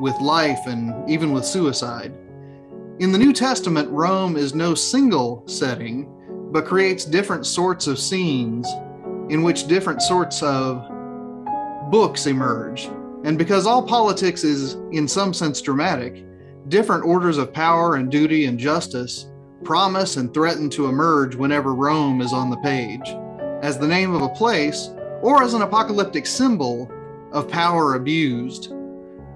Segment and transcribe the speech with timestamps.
[0.00, 2.12] with life, and even with suicide?
[3.00, 6.08] In the New Testament, Rome is no single setting,
[6.52, 8.68] but creates different sorts of scenes
[9.30, 10.88] in which different sorts of
[11.90, 12.88] books emerge.
[13.24, 16.24] And because all politics is, in some sense, dramatic,
[16.68, 19.26] different orders of power and duty and justice
[19.64, 23.08] promise and threaten to emerge whenever Rome is on the page,
[23.62, 24.90] as the name of a place
[25.22, 26.90] or as an apocalyptic symbol
[27.32, 28.73] of power abused.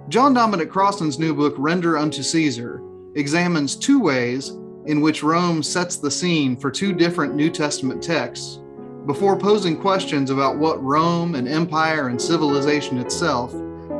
[0.09, 2.83] John Dominic Crossan's new book, Render Unto Caesar,
[3.15, 4.48] examines two ways
[4.87, 8.61] in which Rome sets the scene for two different New Testament texts
[9.05, 13.53] before posing questions about what Rome and empire and civilization itself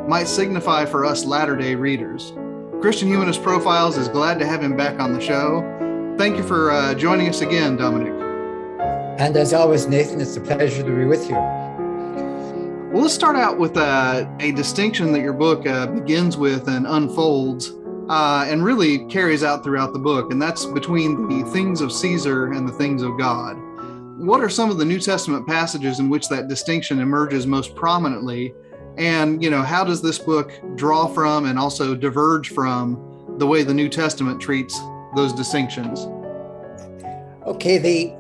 [0.09, 2.33] might signify for us latter day readers.
[2.81, 5.61] Christian Humanist Profiles is glad to have him back on the show.
[6.17, 8.15] Thank you for uh, joining us again, Dominic.
[9.21, 11.58] And as always, Nathan, it's a pleasure to be with you.
[12.91, 16.87] Well, let's start out with uh, a distinction that your book uh, begins with and
[16.87, 17.73] unfolds
[18.09, 22.53] uh, and really carries out throughout the book, and that's between the things of Caesar
[22.53, 23.57] and the things of God.
[24.19, 28.55] What are some of the New Testament passages in which that distinction emerges most prominently?
[28.99, 33.63] and you know how does this book draw from and also diverge from the way
[33.63, 34.79] the new testament treats
[35.15, 36.07] those distinctions
[37.47, 38.13] okay the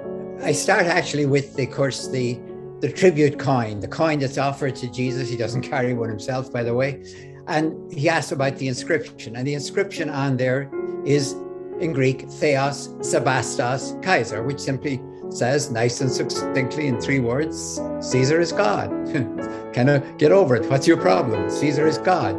[0.45, 2.39] i start actually with the course the
[2.81, 6.63] the tribute coin the coin that's offered to jesus he doesn't carry one himself by
[6.63, 7.03] the way
[7.47, 10.71] and he asks about the inscription and the inscription on there
[11.05, 11.33] is
[11.81, 18.41] in greek theos sebastos kaiser which simply says nice and succinctly in three words Caesar
[18.41, 18.91] is God.
[19.75, 20.71] kind of get over it.
[20.71, 21.51] What's your problem?
[21.51, 22.35] Caesar is God.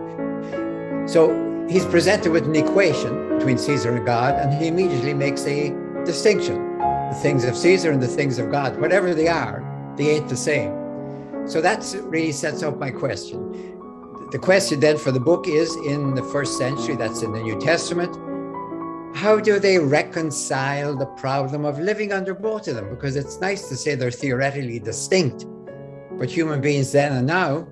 [1.10, 5.76] So he's presented with an equation between Caesar and God, and he immediately makes a
[6.06, 6.78] distinction.
[6.78, 9.62] The things of Caesar and the things of God, whatever they are,
[10.00, 10.74] they ain't the same.
[11.48, 13.40] So that really sets up my question.
[14.32, 17.60] The question then for the book is in the first century, that's in the New
[17.60, 18.16] Testament
[19.14, 22.90] how do they reconcile the problem of living under both of them?
[22.90, 25.46] Because it's nice to say they're theoretically distinct,
[26.12, 27.68] but human beings then and now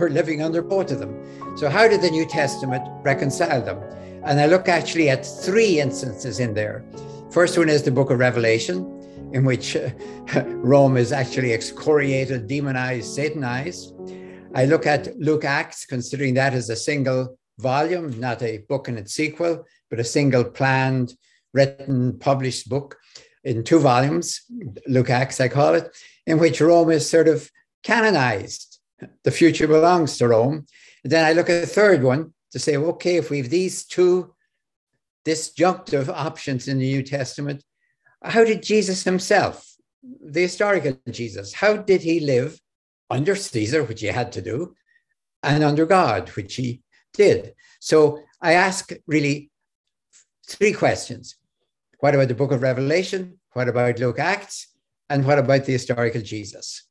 [0.00, 1.14] are living under both of them.
[1.56, 3.78] So, how did the New Testament reconcile them?
[4.24, 6.84] And I look actually at three instances in there.
[7.30, 8.84] First one is the book of Revelation,
[9.32, 9.90] in which uh,
[10.46, 13.94] Rome is actually excoriated, demonized, satanized.
[14.54, 18.98] I look at Luke Acts, considering that as a single volume, not a book and
[18.98, 21.14] its sequel but a single planned,
[21.52, 22.96] written, published book
[23.42, 24.42] in two volumes,
[24.86, 25.94] Luke Acts, I call it,
[26.26, 27.50] in which Rome is sort of
[27.82, 28.78] canonized.
[29.24, 30.66] The future belongs to Rome.
[31.02, 33.84] And then I look at the third one to say, okay, if we have these
[33.84, 34.34] two
[35.24, 37.64] disjunctive options in the New Testament,
[38.22, 39.66] how did Jesus himself,
[40.02, 42.60] the historical Jesus, how did he live
[43.08, 44.74] under Caesar, which he had to do,
[45.42, 46.82] and under God, which he
[47.12, 47.54] did?
[47.80, 49.50] So I ask really
[50.46, 51.36] three questions.
[52.00, 53.38] What about the book of Revelation?
[53.52, 54.68] What about Luke Acts?
[55.08, 56.84] And what about the historical Jesus?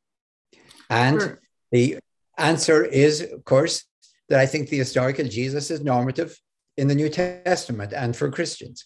[0.90, 1.40] And sure.
[1.72, 2.00] the
[2.38, 3.85] answer is, of course,
[4.29, 6.40] that I think the historical Jesus is normative
[6.78, 8.85] in the New Testament and for Christians.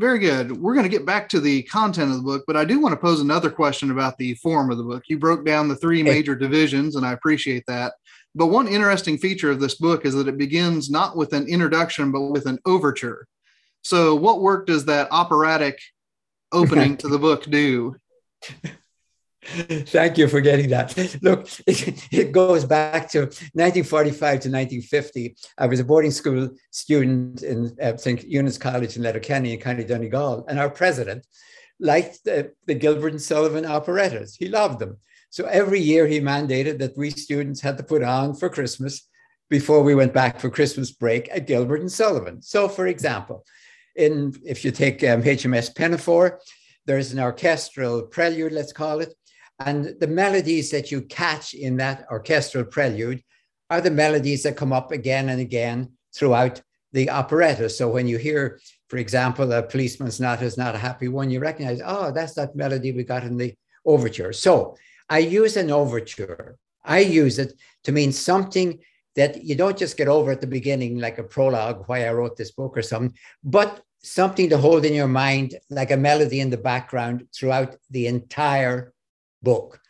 [0.00, 0.52] Very good.
[0.52, 2.94] We're going to get back to the content of the book, but I do want
[2.94, 5.02] to pose another question about the form of the book.
[5.08, 7.92] You broke down the three major divisions, and I appreciate that.
[8.34, 12.12] But one interesting feature of this book is that it begins not with an introduction,
[12.12, 13.26] but with an overture.
[13.82, 15.78] So, what work does that operatic
[16.50, 17.94] opening to the book do?
[19.44, 20.94] Thank you for getting that.
[21.22, 25.34] Look, it, goes back to 1945 to 1950.
[25.56, 28.20] I was a boarding school student in uh, St.
[28.28, 31.26] Eunan's College in Letterkenny in County Donegal, and our president
[31.78, 34.36] liked the, the Gilbert and Sullivan operettas.
[34.36, 34.98] He loved them.
[35.30, 39.08] So every year he mandated that we students had to put on for Christmas
[39.48, 42.42] before we went back for Christmas break at Gilbert and Sullivan.
[42.42, 43.44] So, for example,
[43.96, 46.40] in if you take um, HMS Pinafore,
[46.86, 49.14] there's an orchestral prelude, let's call it,
[49.60, 53.22] and the melodies that you catch in that orchestral prelude
[53.68, 56.60] are the melodies that come up again and again throughout
[56.92, 57.68] the operetta.
[57.68, 58.58] So when you hear,
[58.88, 62.56] for example, a policeman's knot is not a happy one, you recognize, oh, that's that
[62.56, 63.54] melody we got in the
[63.84, 64.32] overture.
[64.32, 64.76] So
[65.08, 66.56] I use an overture.
[66.84, 67.52] I use it
[67.84, 68.80] to mean something
[69.14, 72.36] that you don't just get over at the beginning like a prologue, why I wrote
[72.36, 76.48] this book or something, but something to hold in your mind like a melody in
[76.48, 78.94] the background throughout the entire
[79.42, 79.80] book.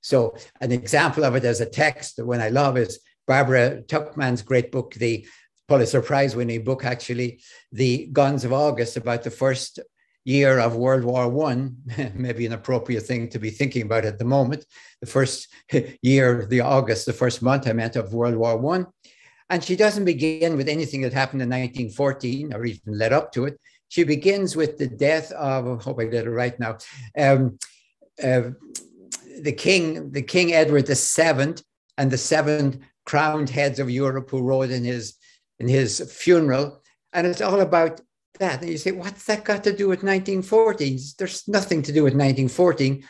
[0.00, 4.42] So, an example of it as a text that when I love is Barbara Tuchman's
[4.42, 5.26] great book, the
[5.68, 7.40] Pulitzer Prize winning book, actually,
[7.70, 9.78] The Guns of August, about the first
[10.24, 11.76] year of World War One,
[12.14, 14.66] maybe an appropriate thing to be thinking about at the moment.
[15.00, 15.48] The first
[16.02, 18.86] year, the August, the first month I meant of World War One.
[19.50, 23.44] And she doesn't begin with anything that happened in 1914 or even led up to
[23.44, 23.60] it.
[23.88, 26.78] She begins with the death of, I hope I get it right now,
[27.18, 27.58] um,
[28.22, 28.50] uh,
[29.40, 31.62] the king, the King Edward VII,
[31.98, 35.14] and the seven crowned heads of Europe who rode in his
[35.58, 36.82] in his funeral.
[37.12, 38.00] And it's all about
[38.38, 38.60] that.
[38.60, 40.98] And you say, what's that got to do with 1914?
[41.18, 43.04] There's nothing to do with 1914.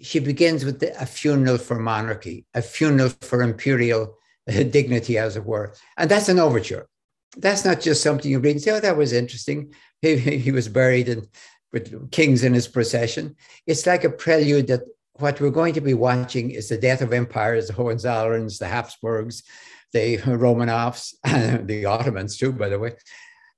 [0.00, 4.16] She begins with the, a funeral for monarchy, a funeral for imperial
[4.48, 5.74] uh, dignity, as it were.
[5.96, 6.88] And that's an overture.
[7.36, 9.72] That's not just something you read and say, oh, that was interesting.
[10.02, 11.28] He, he was buried in,
[11.72, 13.36] with kings in his procession.
[13.66, 14.82] It's like a prelude that
[15.22, 19.44] what we're going to be watching is the death of empires, the Hohenzollerns, the Habsburgs,
[19.92, 21.14] the Romanovs,
[21.66, 22.94] the Ottomans too, by the way,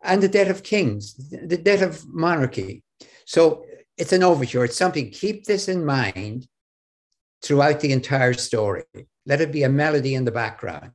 [0.03, 2.83] and the death of kings, the death of monarchy.
[3.27, 3.65] So
[3.97, 4.65] it's an overture.
[4.65, 5.11] It's something.
[5.11, 6.47] Keep this in mind
[7.43, 8.85] throughout the entire story.
[9.27, 10.93] Let it be a melody in the background.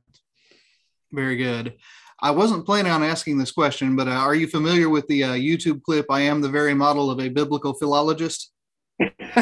[1.12, 1.74] Very good.
[2.22, 5.32] I wasn't planning on asking this question, but uh, are you familiar with the uh,
[5.32, 8.49] YouTube clip "I am the very model of a biblical philologist"?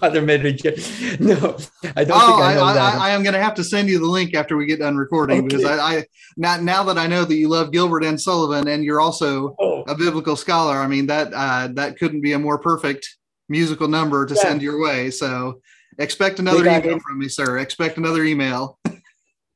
[0.00, 1.20] Mother Midridge.
[1.20, 1.56] No,
[1.96, 2.76] I don't oh, think I know I.
[2.76, 4.96] I, I am going to have to send you the link after we get done
[4.96, 5.48] recording Okay.
[5.48, 6.04] because I, I
[6.36, 9.82] now, now that I know that you love Gilbert and Sullivan and you're also Oh,
[9.88, 13.16] a biblical scholar, I mean that uh, that couldn't be a more perfect
[13.48, 14.42] musical number to Yeah.
[14.42, 15.10] send your way.
[15.10, 15.60] So
[15.98, 17.02] expect another email it.
[17.02, 17.58] from me, sir.
[17.58, 18.78] Expect another email.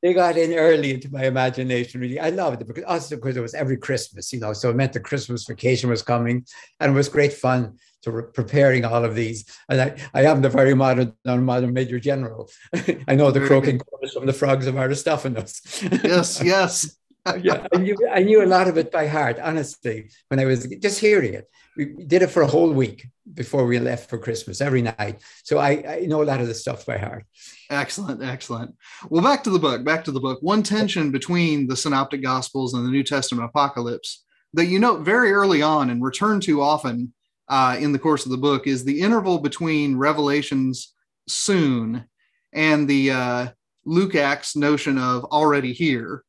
[0.05, 1.99] they got in early into my imagination.
[1.99, 4.53] Really, I loved it because also because it was every Christmas, you know.
[4.53, 6.45] So it meant the Christmas vacation was coming,
[6.79, 9.45] and it was great fun to re- preparing all of these.
[9.67, 12.51] And I, I am the very modern, modern Major General.
[13.07, 15.59] I know the croaking chorus from the frogs of Aristophanes.
[16.03, 16.97] Yes, yes.
[17.41, 20.67] yeah, I knew, I knew a lot of it by heart, honestly, when I was
[20.67, 21.49] just hearing it.
[21.75, 25.21] We did it for a whole week before we left for Christmas every night.
[25.43, 27.25] So I, I know a lot of the stuff by heart.
[27.69, 28.75] Excellent, excellent.
[29.09, 29.83] Well, back to the book.
[29.83, 30.39] Back to the book.
[30.41, 34.23] One tension between the Synoptic Gospels and the New Testament Apocalypse
[34.53, 37.13] that you note very early on and return to often
[37.49, 40.93] uh, in the course of the book is the interval between Revelations
[41.27, 42.05] soon
[42.53, 43.47] and the uh,
[43.85, 46.23] Luke-Acts notion of already here.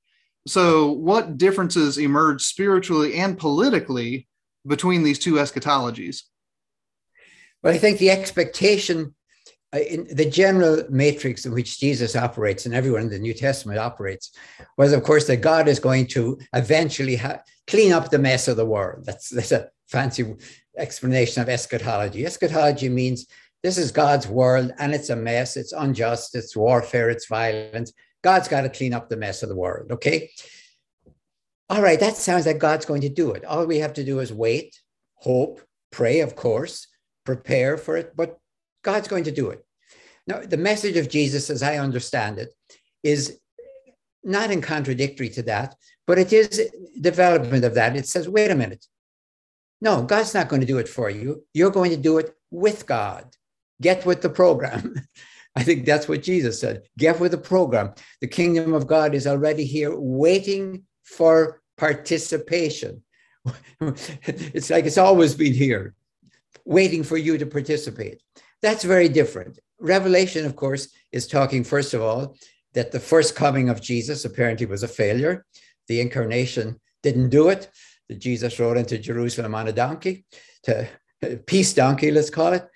[0.47, 4.29] So, what differences emerge spiritually and politically
[4.67, 6.23] between these two eschatologies?
[7.63, 9.15] But I think the expectation
[9.75, 13.79] uh, in the general matrix in which Jesus operates and everyone in the New Testament
[13.79, 14.31] operates
[14.79, 18.57] was, of course, that God is going to eventually ha- clean up the mess of
[18.57, 19.05] the world.
[19.05, 20.37] That's, that's a fancy
[20.79, 22.25] explanation of eschatology.
[22.25, 23.27] Eschatology means
[23.63, 27.93] this is God's world and it's a mess, it's unjust, it's warfare, it's violence.
[28.23, 30.31] God's got to clean up the mess of the world, okay?
[31.69, 33.45] All right, that sounds like God's going to do it.
[33.45, 34.81] All we have to do is wait,
[35.15, 35.61] hope,
[35.91, 36.87] pray, of course,
[37.27, 38.39] prepare for it, but
[38.83, 39.65] God's going to do it.
[40.27, 42.55] Now, the message of Jesus, as I understand it,
[43.03, 43.39] is
[44.25, 45.77] not in contradictory to that,
[46.07, 46.71] but it is
[47.01, 47.97] development of that.
[47.97, 48.87] It says, wait a minute.
[49.81, 51.45] No, God's not going to do it for you.
[51.53, 53.37] You're going to do it with God.
[53.81, 54.95] Get with the program.
[55.57, 56.83] I think that's what Jesus said.
[56.99, 57.95] Get with the program.
[58.21, 63.03] The kingdom of God is already here, waiting for participation.
[63.81, 65.95] it's like it's always been here,
[66.67, 68.21] waiting for you to participate.
[68.61, 69.59] That's very different.
[69.81, 72.37] Revelation, of course, is talking, first of all,
[72.75, 75.47] that the first coming of Jesus apparently was a failure.
[75.89, 77.71] The incarnation didn't do it.
[78.09, 80.27] That Jesus rode into Jerusalem on a donkey,
[80.65, 80.89] to
[81.47, 82.69] peace donkey, let's call it.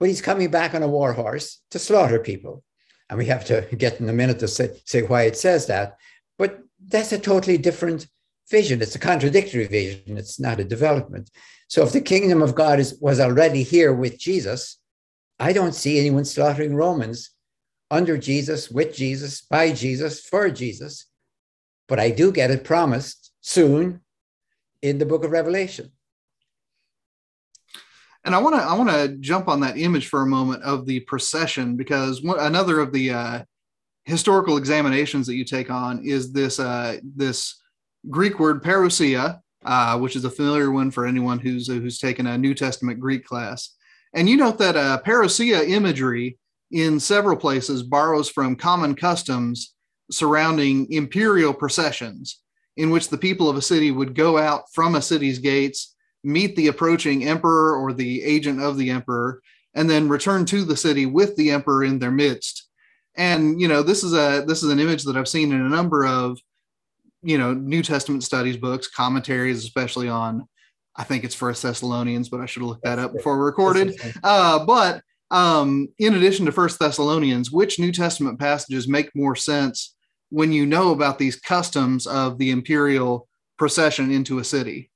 [0.00, 2.64] But he's coming back on a war horse to slaughter people.
[3.08, 5.96] And we have to get in a minute to say, say why it says that.
[6.38, 8.06] But that's a totally different
[8.50, 8.82] vision.
[8.82, 10.16] It's a contradictory vision.
[10.16, 11.30] It's not a development.
[11.68, 14.78] So if the kingdom of God is, was already here with Jesus,
[15.38, 17.30] I don't see anyone slaughtering Romans
[17.90, 21.06] under Jesus, with Jesus, by Jesus, for Jesus.
[21.88, 24.00] But I do get it promised soon
[24.82, 25.90] in the book of Revelation.
[28.24, 30.86] And I want to I want to jump on that image for a moment of
[30.86, 33.44] the procession because one, another of the uh,
[34.04, 37.60] historical examinations that you take on is this uh, this
[38.10, 42.38] Greek word parousia, uh, which is a familiar one for anyone who's who's taken a
[42.38, 43.74] New Testament Greek class.
[44.14, 46.38] And you note that uh, parousia imagery
[46.70, 49.74] in several places borrows from common customs
[50.10, 52.40] surrounding imperial processions
[52.76, 55.94] in which the people of a city would go out from a city's gates,
[56.24, 59.40] meet the approaching emperor or the agent of the emperor,
[59.74, 62.68] and then return to the city with the emperor in their midst.
[63.16, 65.68] And you know, this is a this is an image that I've seen in a
[65.68, 66.38] number of
[67.24, 70.46] you know New Testament studies books, commentaries, especially on
[70.96, 73.98] I think it's First Thessalonians, but I should have looked that up before we recorded.
[74.22, 79.96] Uh, but um, in addition to First Thessalonians, which New Testament passages make more sense
[80.30, 83.28] when you know about these customs of the imperial
[83.58, 84.90] procession into a city?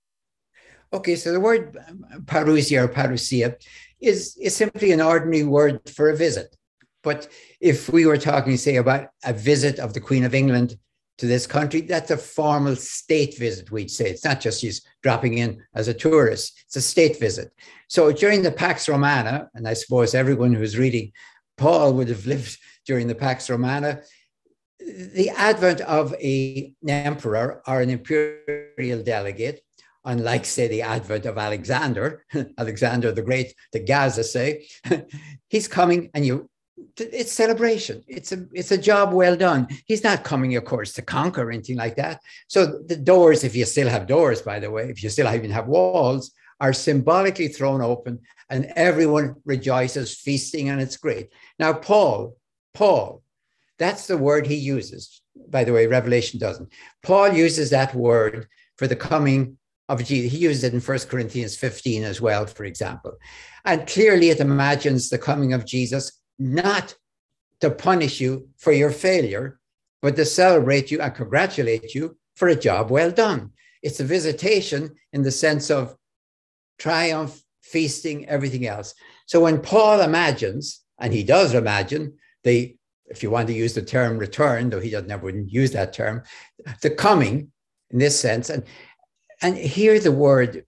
[0.92, 1.76] Okay, so the word
[2.24, 3.56] parousia or parousia
[4.00, 6.56] is, is simply an ordinary word for a visit.
[7.02, 7.28] But
[7.60, 10.78] if we were talking, say, about a visit of the Queen of England
[11.18, 14.10] to this country, that's a formal state visit, we'd say.
[14.10, 17.52] It's not just she's dropping in as a tourist, it's a state visit.
[17.88, 21.12] So during the Pax Romana, and I suppose everyone who's reading
[21.56, 24.02] Paul would have lived during the Pax Romana,
[24.78, 29.60] the advent of a, an emperor or an imperial delegate,
[30.04, 32.24] unlike, say, the advent of Alexander,
[32.58, 34.68] Alexander the Great, the Gaza say,
[35.48, 36.48] he's coming and you
[36.96, 38.02] it's celebration.
[38.08, 39.68] It's a it's a job well done.
[39.86, 42.20] He's not coming, of course, to conquer or anything like that.
[42.48, 45.50] So the doors, if you still have doors, by the way, if you still even
[45.50, 48.20] have walls, are symbolically thrown open,
[48.50, 51.30] and everyone rejoices, feasting, and it's great.
[51.58, 52.36] Now, Paul,
[52.74, 53.22] Paul,
[53.78, 55.22] that's the word he uses.
[55.48, 56.72] By the way, Revelation doesn't.
[57.02, 59.56] Paul uses that word for the coming
[59.88, 60.32] of Jesus.
[60.32, 63.16] He uses it in 1 Corinthians 15 as well, for example.
[63.64, 66.94] And clearly it imagines the coming of Jesus not
[67.60, 69.58] to punish you for your failure,
[70.00, 73.50] but to celebrate you and congratulate you for a job well done.
[73.82, 75.96] It's a visitation in the sense of
[76.78, 78.94] triumph, feasting, everything else.
[79.26, 82.14] So when Paul imagines, and he does imagine,
[82.44, 82.76] the
[83.06, 86.22] if you want to use the term return, though he doesn't never use that term,
[86.82, 87.50] the coming
[87.90, 88.64] in this sense, and
[89.40, 90.64] and here the word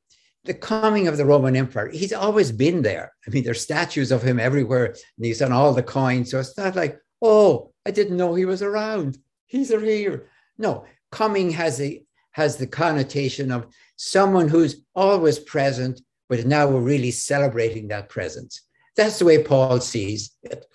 [0.50, 3.12] the coming of the Roman Empire, he's always been there.
[3.24, 6.32] I mean, there's statues of him everywhere, and he's on all the coins.
[6.32, 9.16] So it's not like, oh, I didn't know he was around.
[9.46, 10.26] He's here.
[10.58, 12.02] No, coming has a
[12.32, 18.62] has the connotation of someone who's always present, but now we're really celebrating that presence.
[18.96, 20.66] That's the way Paul sees it.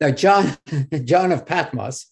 [0.00, 0.56] Now, John,
[1.04, 2.06] John of Patmos,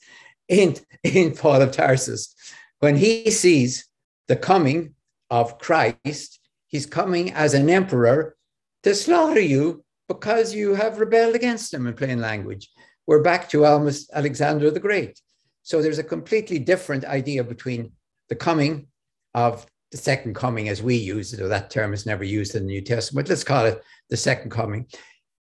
[0.49, 2.35] in, in Paul of Tarsus,
[2.81, 3.89] when he sees
[4.29, 4.93] the coming
[5.31, 8.37] of Christ, He's coming as an emperor
[8.83, 12.71] to slaughter you because you have rebelled against him in plain language.
[13.07, 15.21] We're back to almost Alexander the Great.
[15.63, 17.93] So there's a completely different idea between
[18.29, 18.89] the coming
[19.35, 22.63] of the second coming as we use it, or that term is never used in
[22.63, 23.29] the New Testament.
[23.29, 24.87] Let's call it the second coming.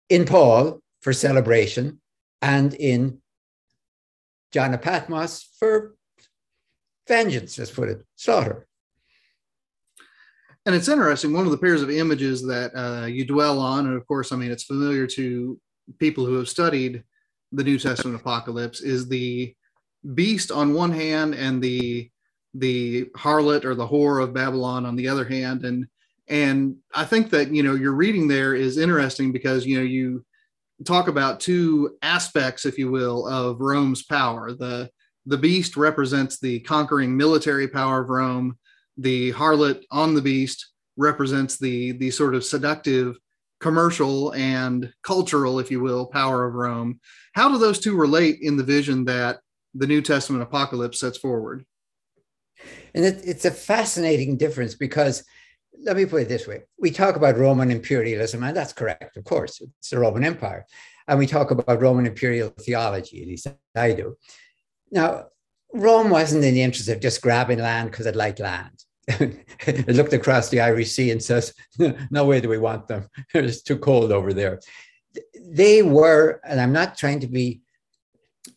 [0.09, 2.01] In Paul for celebration,
[2.43, 3.19] and in
[4.53, 5.95] John of Patmos for
[7.07, 8.67] vengeance, let's put it, slaughter
[10.67, 11.33] and it's interesting.
[11.33, 14.37] One of the pairs of images that uh, you dwell on, and of course, I
[14.37, 15.61] mean, it's familiar to
[15.99, 17.05] people who have studied
[17.53, 19.55] the New Testament apocalypse, is the
[20.15, 22.11] beast on one hand and the
[22.57, 25.65] the harlot or the whore of Babylon on the other hand.
[25.65, 25.87] And
[26.29, 30.25] and I think that you know your reading there is interesting because you know you
[30.85, 34.53] talk about two aspects, if you will, of Rome's power.
[34.53, 34.91] The
[35.27, 38.59] the beast represents the conquering military power of Rome
[38.97, 43.19] the harlot on the beast represents the the sort of seductive
[43.61, 47.01] commercial and cultural if you will power of rome.
[47.33, 49.39] How do those two relate in the vision that
[49.75, 51.65] the new testament apocalypse sets forward?
[52.95, 55.25] And it, it's a fascinating difference because
[55.83, 56.63] let me put it this way.
[56.79, 59.61] We talk about roman imperialism and that's correct of course.
[59.61, 60.67] It's the roman empire.
[61.09, 64.17] And we talk about roman imperial theology at least i do.
[64.91, 65.27] Now
[65.75, 68.85] Rome wasn't in the interest of just grabbing land because it liked land.
[69.09, 71.53] it looked across the Irish Sea and says,
[72.11, 73.09] No way do we want them.
[73.35, 74.61] it's too cold over there.
[75.45, 77.61] They were, and I'm not trying to be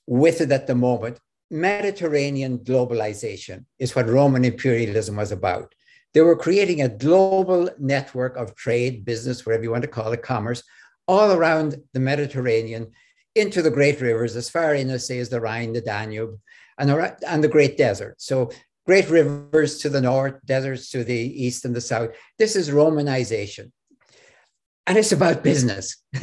[0.06, 1.20] with it at the moment,
[1.50, 5.74] Mediterranean globalization is what Roman imperialism was about.
[6.14, 10.22] They were creating a global network of trade, business, whatever you want to call it,
[10.22, 10.64] commerce,
[11.08, 12.92] all around the Mediterranean
[13.36, 16.40] into the great rivers, as far in as, say, as the Rhine, the Danube,
[16.78, 18.16] and and the Great Desert.
[18.20, 18.52] So
[18.86, 22.12] great rivers to the north, deserts to the east and the south.
[22.38, 23.72] This is Romanization.
[24.88, 26.02] And it's about business.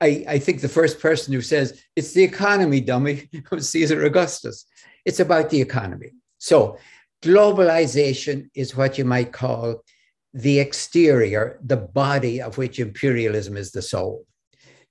[0.00, 4.66] I, I think the first person who says it's the economy, dummy, was Caesar Augustus.
[5.06, 6.10] It's about the economy.
[6.38, 6.78] So
[7.22, 9.82] globalization is what you might call
[10.34, 14.26] the exterior, the body of which imperialism is the soul.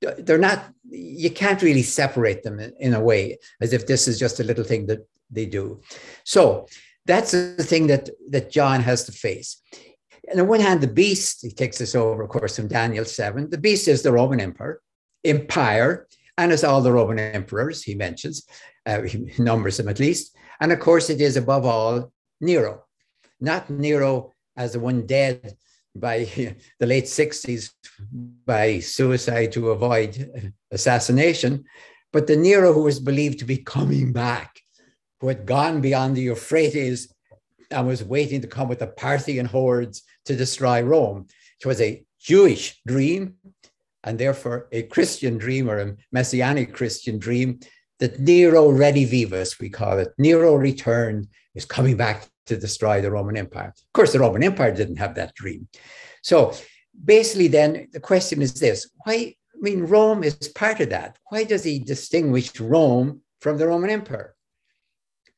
[0.01, 4.39] They're not, you can't really separate them in, a way as if this is just
[4.39, 5.81] a little thing that they do.
[6.23, 6.67] So
[7.05, 9.61] that's the thing that, that John has to face.
[10.29, 13.49] And on one hand, the beast, he takes this over, of course, from Daniel 7.
[13.49, 14.81] The beast is the Roman Empire,
[15.23, 18.47] empire, and it's all the Roman emperors he mentions,
[18.85, 20.35] uh, he numbers them at least.
[20.59, 22.11] And of course, it is above all
[22.41, 22.83] Nero,
[23.39, 25.55] not Nero as the one dead
[25.95, 26.19] by
[26.79, 27.71] the late 60s
[28.45, 31.65] by suicide to avoid assassination,
[32.11, 34.59] but the Nero who was believed to be coming back,
[35.19, 37.13] who had gone beyond the Euphrates
[37.71, 41.27] and was waiting to come with the Parthian hordes to destroy Rome.
[41.59, 43.35] It was a Jewish dream
[44.03, 47.59] and therefore a Christian dream or a messianic Christian dream
[47.99, 50.09] that Nero redivivus, we call it.
[50.17, 53.69] Nero returned, is coming back to destroy the Roman Empire.
[53.69, 55.67] Of course, the Roman Empire didn't have that dream.
[56.21, 56.53] So
[57.03, 59.35] basically, then the question is this why?
[59.53, 61.17] I mean, Rome is part of that.
[61.29, 64.35] Why does he distinguish Rome from the Roman Empire?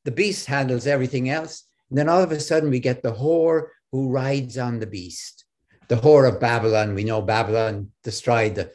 [0.05, 1.63] The beast handles everything else.
[1.89, 5.45] And then all of a sudden, we get the whore who rides on the beast.
[5.87, 6.95] The whore of Babylon.
[6.95, 8.71] We know Babylon destroyed the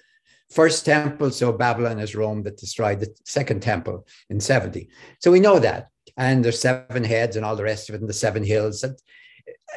[0.51, 4.89] first temple, so Babylon is Rome that destroyed the second temple in 70.
[5.21, 5.89] So we know that.
[6.16, 8.83] And there's seven heads and all the rest of it, and the seven hills.
[8.83, 8.99] And,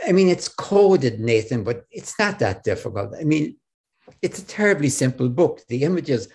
[0.07, 3.15] I mean, it's coded, Nathan, but it's not that difficult.
[3.19, 3.57] I mean,
[4.21, 5.61] it's a terribly simple book.
[5.67, 6.27] The images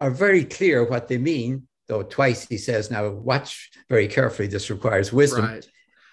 [0.00, 4.70] are very clear what they mean, though twice he says, now watch very carefully, this
[4.70, 5.44] requires wisdom.
[5.44, 5.66] Right.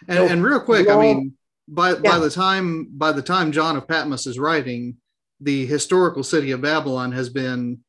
[0.07, 1.34] And, so, and real quick, I mean,
[1.67, 1.98] by, yeah.
[1.98, 4.98] by the time by the time John of Patmos is writing,
[5.39, 7.79] the historical city of Babylon has been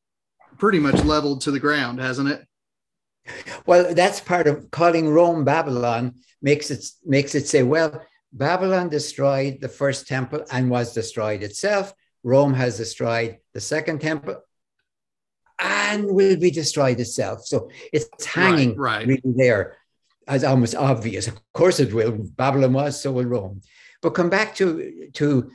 [0.58, 2.46] pretty much leveled to the ground, hasn't it?
[3.66, 8.02] Well, that's part of calling Rome Babylon makes it makes it say, well,
[8.32, 11.94] Babylon destroyed the first temple and was destroyed itself.
[12.22, 14.42] Rome has destroyed the second temple
[15.58, 17.46] and will be destroyed itself.
[17.46, 19.06] So it's hanging right, right.
[19.06, 19.76] really there
[20.28, 21.28] as almost obvious.
[21.28, 22.12] Of course it will.
[22.12, 23.62] Babylon was, so will Rome.
[24.02, 25.50] But come back to, to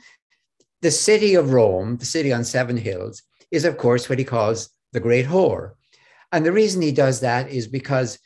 [0.80, 4.70] the city of Rome, the city on seven hills, is of course what he calls
[4.92, 5.72] the great whore.
[6.32, 8.18] And the reason he does that is because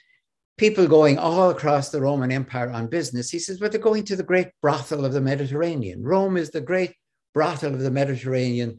[0.57, 4.17] people going all across the Roman Empire on business, he says, but they're going to
[4.17, 6.03] the great brothel of the Mediterranean.
[6.03, 6.95] Rome is the great
[7.35, 8.79] brothel of the Mediterranean,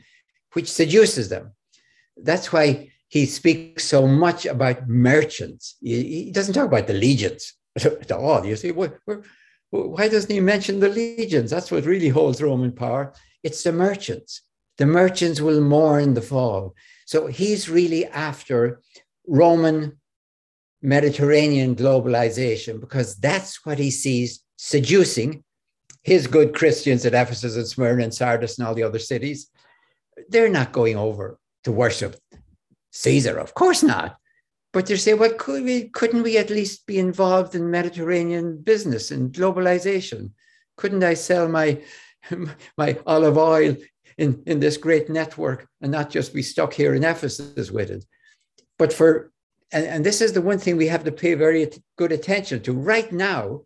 [0.54, 1.52] which seduces them.
[2.16, 5.76] That's why he speaks so much about merchants.
[5.82, 8.46] He, doesn't talk about the legions at all.
[8.46, 11.52] You see, why doesn't he mention the legions?
[11.52, 13.14] That's what really holds Roman power.
[13.44, 14.42] It's the merchants.
[14.78, 16.76] The merchants will mourn the fall.
[17.06, 18.82] So he's really after
[19.28, 20.00] Roman
[20.82, 25.44] Mediterranean globalization because that's what he sees seducing
[26.04, 29.50] his good Christians at Ephesus and Smyrna and Sardis and all the other cities.
[30.30, 32.16] They're not going over to worship
[32.92, 34.18] Caesar, of course not.
[34.74, 39.12] But they say, well, could we, couldn't we at least be involved in Mediterranean business
[39.12, 40.32] and globalization?
[40.78, 41.82] Couldn't I sell my,
[42.78, 43.76] my olive oil
[44.18, 48.06] in, in this great network and not just be stuck here in Ephesus with it?
[48.78, 49.32] But for,
[49.72, 52.74] and, and this is the one thing we have to pay very good attention to
[52.74, 53.62] right now,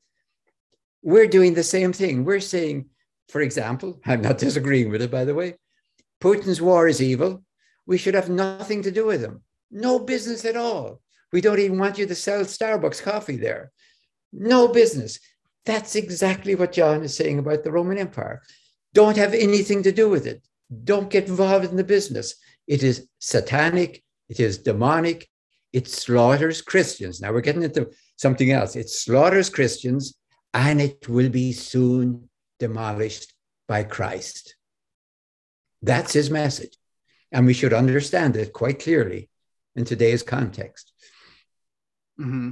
[1.03, 2.25] we're doing the same thing.
[2.25, 2.85] We're saying,
[3.29, 5.55] for example, I'm not disagreeing with it, by the way,
[6.21, 7.43] Putin's war is evil.
[7.85, 9.41] We should have nothing to do with him.
[9.71, 11.01] No business at all.
[11.31, 13.71] We don't even want you to sell Starbucks coffee there.
[14.33, 15.19] No business.
[15.65, 18.41] That's exactly what John is saying about the Roman Empire.
[18.93, 20.43] Don't have anything to do with it.
[20.83, 22.35] Don't get involved in the business.
[22.67, 24.03] It is satanic.
[24.31, 25.27] It is demonic.
[25.73, 27.19] It slaughters Christians.
[27.19, 28.77] Now we're getting into something else.
[28.77, 30.17] It slaughters Christians
[30.53, 33.33] and it will be soon demolished
[33.67, 34.55] by Christ.
[35.81, 36.77] That's his message.
[37.33, 39.29] And we should understand it quite clearly
[39.75, 40.93] in today's context.
[42.17, 42.51] Mm-hmm.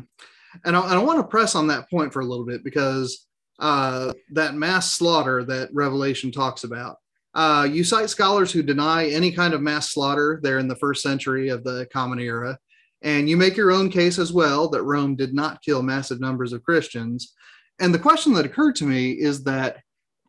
[0.65, 3.25] And I, I want to press on that point for a little bit because
[3.57, 6.97] uh, that mass slaughter that Revelation talks about.
[7.39, 11.01] Uh, you cite scholars who deny any kind of mass slaughter there in the first
[11.01, 12.59] century of the Common Era.
[13.01, 16.51] And you make your own case as well that Rome did not kill massive numbers
[16.51, 17.33] of Christians.
[17.79, 19.77] And the question that occurred to me is that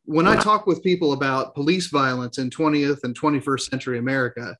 [0.04, 4.56] when I talk with people about police violence in 20th and 21st century America,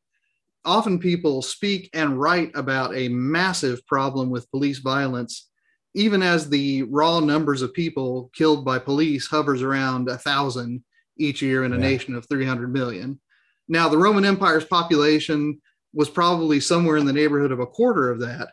[0.65, 5.49] often people speak and write about a massive problem with police violence,
[5.95, 10.83] even as the raw numbers of people killed by police hovers around a thousand
[11.21, 11.83] each year in a yeah.
[11.83, 13.21] nation of 300 million.
[13.69, 15.61] Now, the Roman Empire's population
[15.93, 18.49] was probably somewhere in the neighborhood of a quarter of that.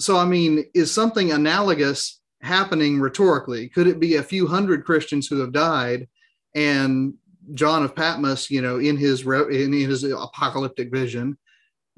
[0.00, 3.68] So, I mean, is something analogous happening rhetorically?
[3.68, 6.08] Could it be a few hundred Christians who have died
[6.54, 7.14] and
[7.54, 11.38] John of Patmos, you know, in his in his apocalyptic vision,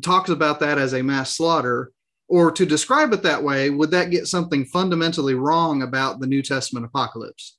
[0.03, 1.93] talks about that as a mass slaughter,
[2.29, 6.43] or to describe it that way, would that get something fundamentally wrong about the New
[6.43, 7.59] Testament apocalypse?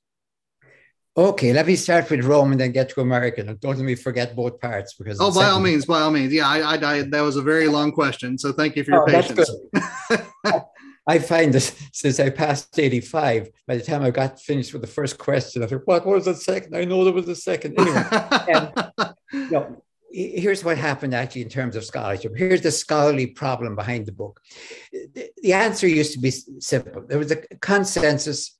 [1.16, 3.46] Okay, let me start with Rome and then get to American.
[3.60, 5.18] Don't let me forget both parts because.
[5.20, 6.32] Oh, by all means, by all means.
[6.32, 8.36] Yeah, I, I, I, that was a very long question.
[8.36, 9.48] So thank you for your oh, patience.
[11.06, 14.88] I find this since I passed 85, by the time I got finished with the
[14.88, 16.74] first question, I thought, what was the second?
[16.74, 17.78] I know there was a second.
[17.78, 18.02] Anyway,
[18.48, 18.72] and,
[19.32, 22.32] you know, here's what happened actually in terms of scholarship.
[22.36, 24.40] Here's the scholarly problem behind the book.
[25.42, 27.04] The answer used to be simple.
[27.06, 28.58] There was a consensus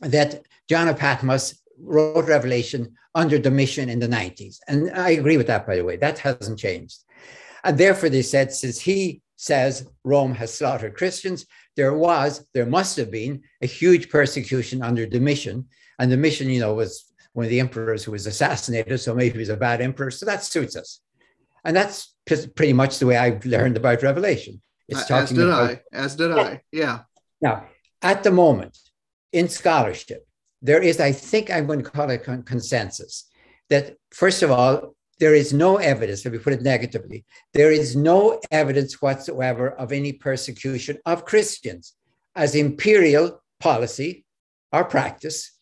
[0.00, 4.58] that John of Patmos wrote Revelation under Domitian in the 90s.
[4.68, 5.96] And I agree with that, by the way.
[5.96, 6.98] That hasn't changed.
[7.62, 12.96] And therefore, they said, since he says Rome has slaughtered Christians, there was, there must
[12.96, 15.66] have been a huge persecution under Domitian.
[15.98, 19.00] And Domitian, you know, was one of the emperors who was assassinated.
[19.00, 20.10] So maybe he was a bad emperor.
[20.10, 21.00] So that suits us.
[21.64, 24.60] And that's pretty much the way I learned about Revelation.
[24.88, 25.80] It's talking As did about, I.
[25.92, 26.60] As did I.
[26.70, 27.00] Yeah.
[27.40, 27.66] Now,
[28.02, 28.78] at the moment,
[29.32, 30.26] in scholarship,
[30.64, 33.28] there is, I think I'm going to call it con- consensus
[33.68, 37.94] that, first of all, there is no evidence, let me put it negatively, there is
[37.94, 41.94] no evidence whatsoever of any persecution of Christians
[42.34, 44.24] as imperial policy
[44.72, 45.52] or practice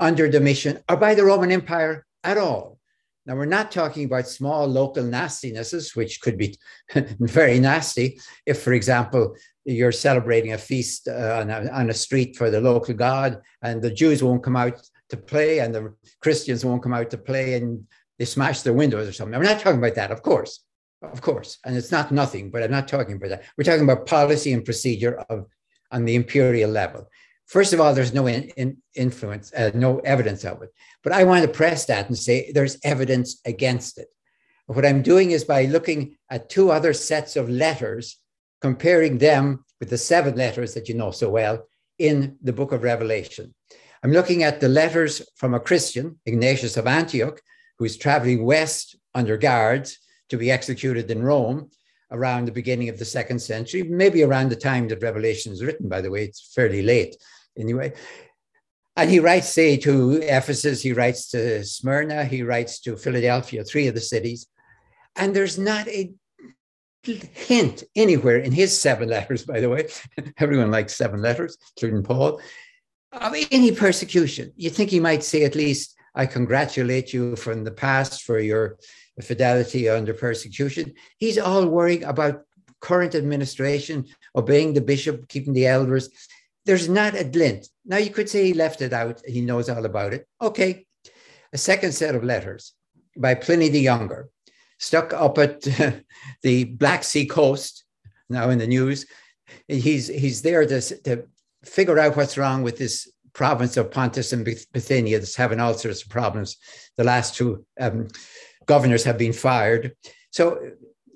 [0.00, 2.80] under Domitian or by the Roman Empire at all.
[3.26, 6.58] Now, we're not talking about small local nastinesses, which could be
[7.20, 8.18] very nasty.
[8.44, 12.60] If, for example, you're celebrating a feast uh, on, a, on a street for the
[12.60, 16.94] local god, and the Jews won't come out to play, and the Christians won't come
[16.94, 17.86] out to play, and
[18.18, 19.34] they smash their windows or something.
[19.34, 20.60] I'm not talking about that, of course,
[21.02, 23.44] of course, and it's not nothing, but I'm not talking about that.
[23.56, 25.46] We're talking about policy and procedure of
[25.90, 27.08] on the imperial level.
[27.46, 30.70] First of all, there's no in, in influence, uh, no evidence of it.
[31.02, 34.06] But I want to press that and say there's evidence against it.
[34.66, 38.18] What I'm doing is by looking at two other sets of letters,
[38.60, 41.66] comparing them with the seven letters that you know so well
[41.98, 43.54] in the book of Revelation.
[44.02, 47.40] I'm looking at the letters from a Christian, Ignatius of Antioch,
[47.78, 49.98] who's traveling west under guards
[50.30, 51.70] to be executed in Rome
[52.10, 55.88] around the beginning of the second century, maybe around the time that Revelation is written,
[55.88, 57.16] by the way, it's fairly late
[57.58, 57.92] anyway.
[58.96, 63.86] And he writes, say, to Ephesus, he writes to Smyrna, he writes to Philadelphia, three
[63.86, 64.46] of the cities.
[65.16, 66.12] And there's not a
[67.02, 69.88] hint anywhere in his seven letters, by the way.
[70.38, 72.40] Everyone likes seven letters, including Paul,
[73.12, 74.52] of any persecution.
[74.56, 78.78] You think he might say, at least, I congratulate you from the past for your
[79.20, 80.94] fidelity under persecution.
[81.18, 82.42] He's all worrying about
[82.80, 86.08] current administration, obeying the bishop, keeping the elders
[86.66, 87.68] there's not a glint.
[87.84, 90.26] Now you could say he left it out, he knows all about it.
[90.40, 90.86] Okay.
[91.52, 92.74] A second set of letters
[93.16, 94.28] by Pliny the Younger,
[94.80, 95.60] stuck up at
[96.42, 97.84] the Black Sea coast,
[98.28, 99.06] now in the news.
[99.68, 101.24] He's he's there to, to
[101.64, 106.02] figure out what's wrong with this province of Pontus and Bithynia that's having all sorts
[106.02, 106.56] of problems.
[106.96, 108.08] The last two um,
[108.66, 109.94] governors have been fired.
[110.30, 110.72] So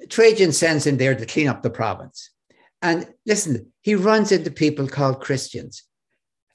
[0.08, 2.30] Trajan sends him there to clean up the province.
[2.82, 5.82] And listen, he runs into people called Christians.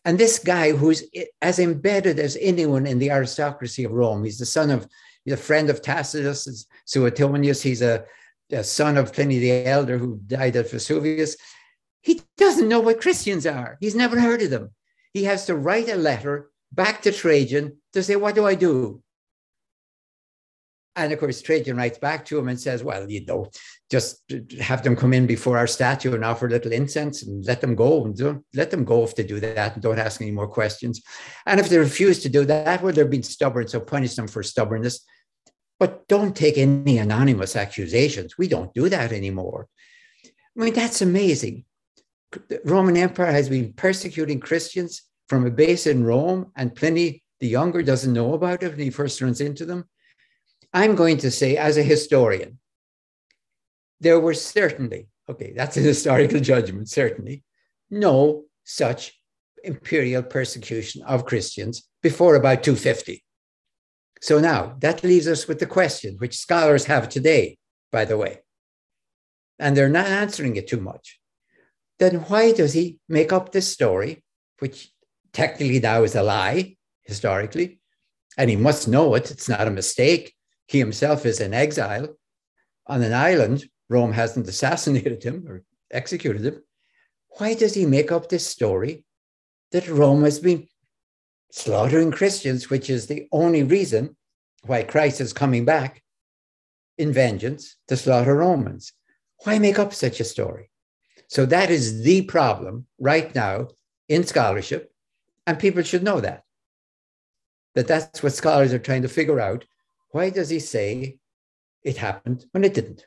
[0.06, 1.04] And this guy, who's
[1.42, 4.88] as embedded as anyone in the aristocracy of Rome, he's the son of,
[5.32, 8.06] a friend of Tacitus, Suetonius, he's a,
[8.52, 11.36] a son of Pliny the Elder who died at Vesuvius.
[12.02, 13.78] He doesn't know what Christians are.
[13.80, 14.72] He's never heard of them.
[15.14, 19.02] He has to write a letter back to Trajan to say, What do I do?
[20.96, 23.50] And of course, Trajan writes back to him and says, Well, you know,
[23.90, 24.22] just
[24.60, 27.76] have them come in before our statue and offer a little incense and let them
[27.76, 28.06] go.
[28.06, 31.02] And don't let them go if they do that and don't ask any more questions.
[31.46, 33.68] And if they refuse to do that, well, they're being stubborn.
[33.68, 35.06] So punish them for stubbornness.
[35.80, 38.38] But don't take any anonymous accusations.
[38.38, 39.68] We don't do that anymore.
[40.26, 41.64] I mean, that's amazing.
[42.32, 47.48] The Roman Empire has been persecuting Christians from a base in Rome, and Pliny the
[47.48, 49.86] Younger doesn't know about it when he first runs into them.
[50.74, 52.60] I'm going to say, as a historian,
[54.02, 57.44] there were certainly, okay, that's a historical judgment, certainly,
[57.90, 59.20] no such
[59.64, 63.24] imperial persecution of Christians before about 250.
[64.22, 67.58] So now that leaves us with the question, which scholars have today,
[67.92, 68.40] by the way,
[69.58, 71.20] and they're not answering it too much.
[72.00, 74.24] Then why does he make up this story,
[74.60, 74.92] which
[75.34, 77.80] technically now is a lie historically,
[78.38, 80.34] and he must know it, it's not a mistake.
[80.68, 82.16] He himself is in exile
[82.88, 83.66] on an island.
[83.90, 86.64] Rome hasn't assassinated him or executed him.
[87.38, 89.04] Why does he make up this story
[89.72, 90.68] that Rome has been
[91.52, 94.16] slaughtering Christians, which is the only reason
[94.64, 96.04] why Christ is coming back
[96.98, 98.94] in vengeance to slaughter Romans.
[99.44, 100.70] Why make up such a story?
[101.28, 103.70] So that is the problem right now
[104.08, 104.92] in scholarship,
[105.48, 106.44] and people should know that.
[107.76, 109.66] That that's what scholars are trying to figure out.
[110.12, 111.20] Why does he say
[111.84, 113.06] it happened when it didn't?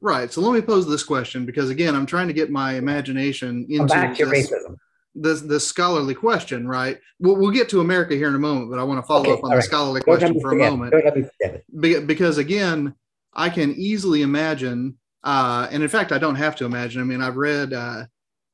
[0.00, 0.32] Right.
[0.32, 3.86] So let me pose this question because again, I'm trying to get my imagination into
[3.86, 4.76] back to racism.
[5.14, 6.66] This, this scholarly question.
[6.66, 6.98] Right.
[7.20, 9.32] We'll, we'll get to America here in a moment, but I want to follow Okay,
[9.32, 9.64] up on the right.
[9.64, 10.92] scholarly Don't question for a moment.
[10.92, 11.80] Don't let me forget it.
[11.80, 12.94] Be- because again,
[13.32, 17.00] I can easily imagine, uh, and in fact, I don't have to imagine.
[17.00, 18.04] I mean, I've read, uh,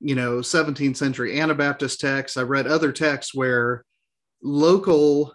[0.01, 2.37] you know, 17th century Anabaptist texts.
[2.37, 3.85] I've read other texts where
[4.43, 5.35] local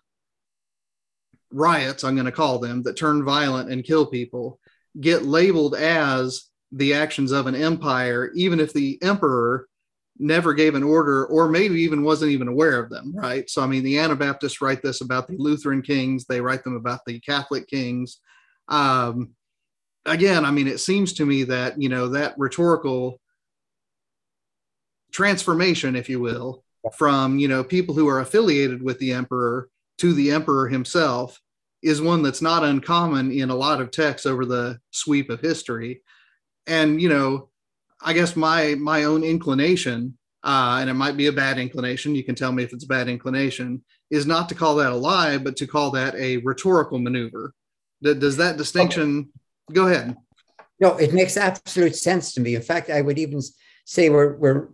[1.52, 4.60] riots, I'm going to call them, that turn violent and kill people,
[5.00, 9.68] get labeled as the actions of an empire, even if the emperor
[10.18, 13.50] never gave an order or maybe even wasn't even aware of them, right?
[13.50, 17.02] So, I mean, the Anabaptists write this about the Lutheran kings, they write them about
[17.06, 18.20] the Catholic kings.
[18.70, 19.32] Um,
[20.06, 23.20] again, I mean, it seems to me that, you know, that rhetorical
[25.12, 30.14] transformation, if you will, from, you know, people who are affiliated with the emperor to
[30.14, 31.40] the emperor himself
[31.82, 36.02] is one that's not uncommon in a lot of texts over the sweep of history.
[36.68, 37.50] And, you know,
[38.06, 42.16] I guess my my own inclination, uh, and it might be a bad inclination.
[42.16, 43.84] You can tell me if it's a bad inclination.
[44.12, 47.54] Is not to call that a lie, but to call that a rhetorical maneuver.
[48.04, 49.32] Does that distinction?
[49.74, 50.16] Go ahead.
[50.80, 52.54] No, it makes absolute sense to me.
[52.54, 53.42] In fact, I would even
[53.86, 54.70] say we're, we're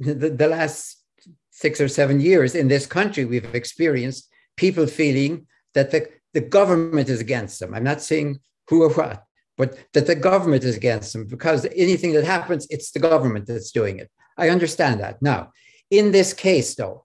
[0.00, 1.02] the, the last
[1.50, 7.08] six or seven years in this country, we've experienced people feeling that the, the government
[7.08, 7.74] is against them.
[7.74, 9.22] I'm not saying who or what,
[9.56, 13.70] but that the government is against them because anything that happens, it's the government that's
[13.70, 14.10] doing it.
[14.36, 15.20] I understand that.
[15.20, 15.52] Now,
[15.90, 17.04] in this case, though,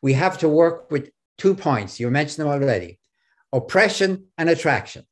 [0.00, 2.00] we have to work with two points.
[2.00, 2.98] You mentioned them already
[3.52, 5.04] oppression and attraction.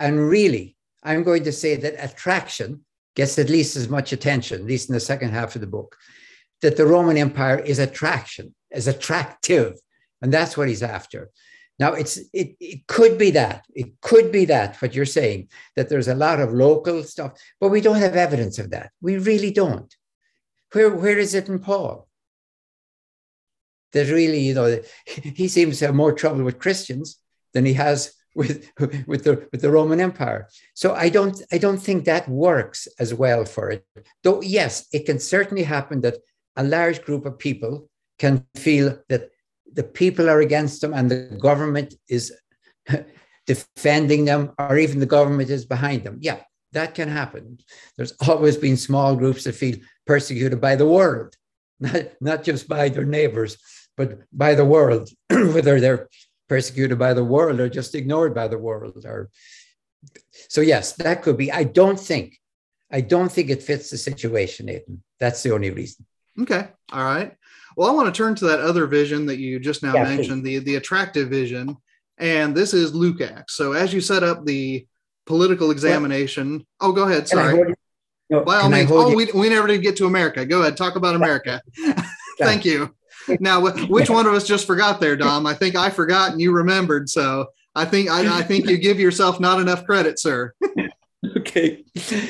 [0.00, 2.84] And really, I'm going to say that attraction
[3.14, 5.96] gets at least as much attention, at least in the second half of the book,
[6.62, 9.74] that the Roman Empire is attraction, is attractive.
[10.22, 11.30] And that's what he's after.
[11.78, 13.66] Now, it's it, it could be that.
[13.74, 17.68] It could be that, what you're saying, that there's a lot of local stuff, but
[17.68, 18.92] we don't have evidence of that.
[19.00, 19.94] We really don't.
[20.72, 22.08] Where, where is it in Paul?
[23.92, 27.18] That really, you know, he seems to have more trouble with Christians
[27.52, 28.70] than he has with,
[29.06, 30.48] with, the, with the Roman Empire.
[30.74, 33.84] So I don't, I don't think that works as well for it.
[34.22, 36.18] Though, yes, it can certainly happen that
[36.56, 39.30] a large group of people can feel that
[39.72, 42.32] the people are against them and the government is
[43.46, 46.18] defending them, or even the government is behind them.
[46.20, 46.40] Yeah,
[46.72, 47.58] that can happen.
[47.96, 49.76] There's always been small groups that feel
[50.06, 51.34] persecuted by the world,
[51.80, 53.56] not, not just by their neighbors,
[53.96, 56.08] but by the world, whether they're
[56.48, 59.04] persecuted by the world or just ignored by the world.
[59.04, 59.30] Or
[60.48, 61.50] so, yes, that could be.
[61.50, 62.38] I don't think,
[62.90, 65.02] I don't think it fits the situation, Nathan.
[65.18, 66.06] That's the only reason.
[66.40, 66.68] Okay.
[66.92, 67.32] All right.
[67.76, 70.44] Well, I want to turn to that other vision that you just now Yeah, mentioned,
[70.44, 71.76] the the attractive vision,
[72.18, 73.54] and this is Luke-Acts.
[73.54, 74.86] So as you set up the
[75.26, 77.28] political examination, oh, go ahead.
[77.28, 77.74] Sorry.
[78.30, 78.90] No, By all means.
[78.90, 79.16] Oh, you?
[79.16, 80.44] we, we never did get to America.
[80.46, 80.76] Go ahead.
[80.76, 81.60] Talk about America.
[82.38, 82.94] Thank you.
[83.40, 85.46] Now, which one of us just forgot there, Dom?
[85.46, 87.08] I think I forgot and you remembered.
[87.08, 90.52] So I think I, I think you give yourself not enough credit, sir.
[91.36, 91.84] okay.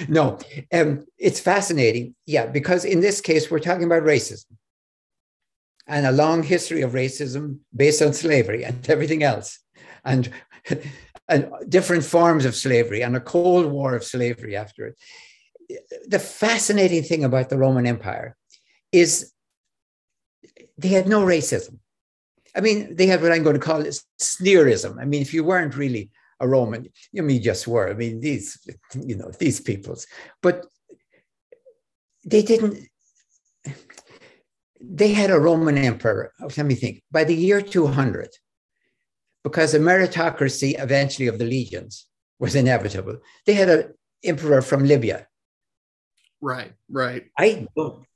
[0.09, 0.39] No,
[0.73, 2.15] um, it's fascinating.
[2.25, 4.47] Yeah, because in this case, we're talking about racism
[5.87, 9.61] and a long history of racism based on slavery and everything else,
[10.05, 10.31] and,
[11.29, 14.97] and different forms of slavery and a Cold War of slavery after it.
[16.09, 18.37] The fascinating thing about the Roman Empire
[18.93, 19.33] is
[20.79, 21.79] they had no racism.
[22.55, 25.01] I mean, they had what I'm going to call it sneerism.
[25.01, 26.89] I mean, if you weren't really a Roman.
[27.13, 27.89] you mean, just were.
[27.89, 28.59] I mean, these,
[28.95, 30.07] you know, these peoples.
[30.43, 30.67] But
[32.25, 32.89] they didn't.
[34.81, 36.33] They had a Roman emperor.
[36.41, 37.03] Let me think.
[37.11, 38.29] By the year 200,
[39.43, 42.07] because the meritocracy eventually of the legions
[42.39, 45.27] was inevitable, they had an emperor from Libya.
[46.41, 47.25] Right, right.
[47.39, 47.67] I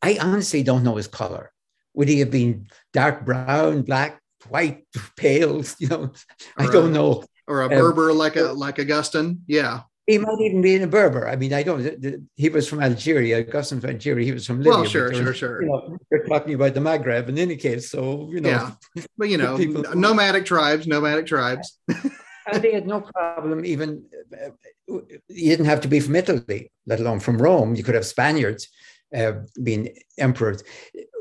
[0.03, 1.53] I honestly don't know his color.
[1.94, 4.85] Would he have been dark brown, black, white,
[5.16, 5.64] pale?
[5.79, 6.12] You know,
[6.57, 7.25] I don't know.
[7.46, 9.42] Or a Um, Berber like a like Augustine.
[9.46, 9.83] Yeah.
[10.11, 11.29] He might even be in a Berber.
[11.29, 11.83] I mean, I don't.
[11.83, 13.38] th- th- He was from Algeria.
[13.40, 14.25] Augustine from Algeria.
[14.25, 14.73] He was from Libya.
[14.73, 15.62] Well, sure, sure, was- sure.
[15.62, 17.90] You know, we're talking about the Maghreb in any case.
[17.94, 18.01] So
[18.33, 19.03] you know, Yeah.
[19.18, 21.79] But you know, People- nomadic tribes, nomadic tribes.
[21.88, 23.64] and they had no problem.
[23.64, 24.05] Even
[24.42, 24.51] uh,
[24.88, 27.75] you didn't have to be from Italy, let alone from Rome.
[27.77, 28.68] You could have Spaniards
[29.16, 30.64] uh, being emperors.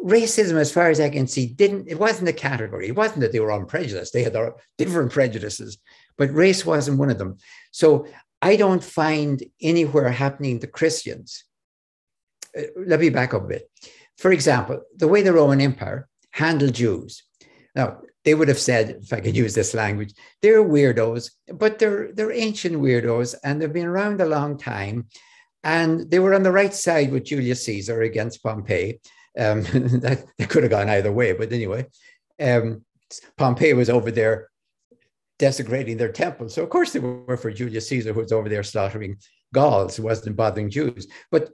[0.03, 1.87] Racism, as far as I can see, didn't.
[1.87, 2.87] It wasn't a category.
[2.87, 4.13] It wasn't that they were unprejudiced.
[4.13, 5.77] They had their different prejudices,
[6.17, 7.37] but race wasn't one of them.
[7.71, 8.07] So
[8.41, 11.43] I don't find anywhere happening to Christians.
[12.57, 13.69] Uh, let me back up a bit.
[14.17, 17.23] For example, the way the Roman Empire handled Jews.
[17.75, 22.11] Now, they would have said, if I could use this language, they're weirdos, but they're
[22.11, 25.07] they're ancient weirdos and they've been around a long time.
[25.63, 28.99] And they were on the right side with Julius Caesar against Pompey.
[29.37, 29.61] Um,
[30.03, 31.85] that, that could have gone either way, but anyway,
[32.41, 32.83] um,
[33.37, 34.49] Pompey was over there
[35.39, 36.49] desecrating their temple.
[36.49, 39.17] So of course they were for Julius Caesar, who was over there slaughtering
[39.53, 41.07] Gauls, who wasn't bothering Jews.
[41.31, 41.49] But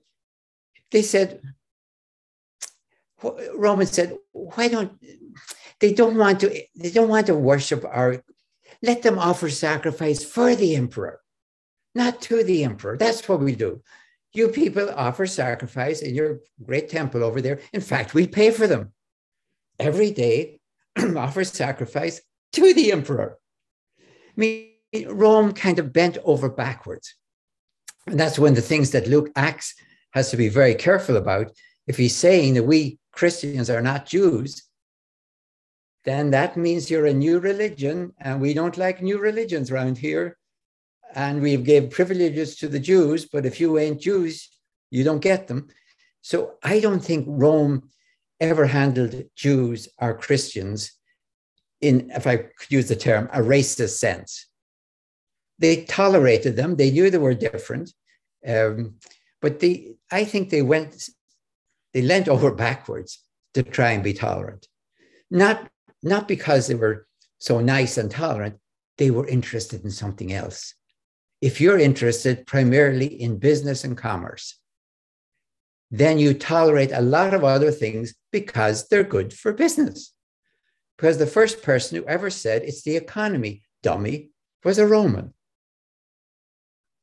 [0.91, 1.41] they said,
[3.56, 4.91] Romans said, why don't
[5.80, 8.21] they don't want to they don't want to worship our
[8.82, 11.21] let them offer sacrifice for the emperor,
[11.93, 12.98] not to the emperor.
[12.98, 13.82] That's what we do.
[14.34, 17.62] You people offer sacrifice in your great temple over there.
[17.71, 18.91] In fact, we pay for them
[19.80, 20.60] every day,
[20.98, 22.21] offer sacrifice
[22.54, 23.38] to the emperor.
[24.36, 24.71] I mean,
[25.08, 27.15] Rome kind of bent over backwards.
[28.08, 29.76] And that's one of the things that Luke Acts
[30.12, 31.52] has to be very careful about.
[31.88, 34.63] If he's saying that we Christians are not Jews,
[36.04, 40.38] then that means you're a new religion, and we don't like new religions around here.
[41.15, 44.50] And we've gave privileges to the Jews, but if you ain't Jews,
[44.91, 45.67] you don't get them.
[46.21, 47.89] So I don't think Rome
[48.39, 50.91] ever handled Jews or Christians
[51.82, 54.48] in, if I could use the term, a racist sense.
[55.60, 56.76] They tolerated them.
[56.76, 57.94] They knew they were different,
[58.48, 58.96] um,
[59.42, 61.10] but they, I think they went,
[61.94, 63.20] they leant over backwards
[63.54, 64.68] to try and be tolerant.
[65.32, 65.70] Not
[66.06, 67.08] not because they were
[67.40, 68.60] so nice and tolerant,
[68.98, 70.76] they were interested in something else.
[71.42, 74.60] If you're interested primarily in business and commerce,
[75.92, 80.14] then you tolerate a lot of other things because they're good for business.
[80.97, 84.31] Because the first person who ever said it's the economy, dummy,
[84.63, 85.34] was a Roman.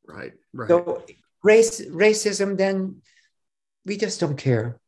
[0.07, 0.69] Right, right.
[0.69, 1.05] So
[1.43, 3.03] race, racism, then
[3.85, 4.81] we just don't care.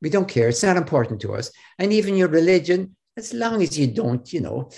[0.00, 0.48] We don't care.
[0.48, 1.50] It's not important to us.
[1.78, 4.70] And even your religion, as long as you don't, you know,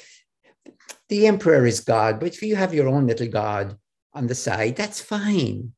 [1.09, 3.77] the emperor is God, but if you have your own little God
[4.13, 5.73] on the side, that's fine.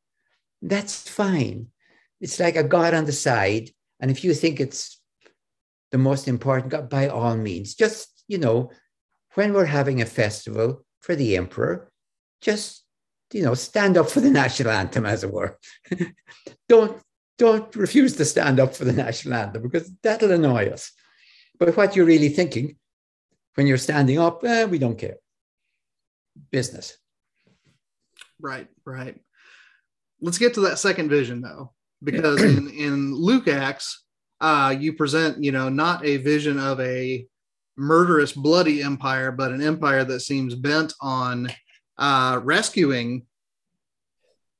[0.62, 1.68] That's fine.
[2.20, 3.70] It's like a God on the side.
[4.00, 4.95] And if you think it's
[5.92, 8.70] the most important God, by all means, just, you know,
[9.34, 11.90] when we're having a festival for the emperor,
[12.40, 12.84] just,
[13.32, 15.58] you know, stand up for the national anthem, as it were.
[16.68, 17.00] don't
[17.38, 20.92] don't refuse to stand up for the national anthem because that'll annoy us.
[21.58, 22.76] But what you're really thinking
[23.56, 25.16] when you're standing up, eh, we don't care.
[26.50, 26.96] Business.
[28.40, 29.18] Right, right.
[30.20, 31.72] Let's get to that second vision though,
[32.02, 34.04] because in, in Luke Acts,
[34.40, 37.26] uh, you present, you know, not a vision of a
[37.76, 41.48] murderous, bloody empire, but an empire that seems bent on
[41.98, 43.26] uh, rescuing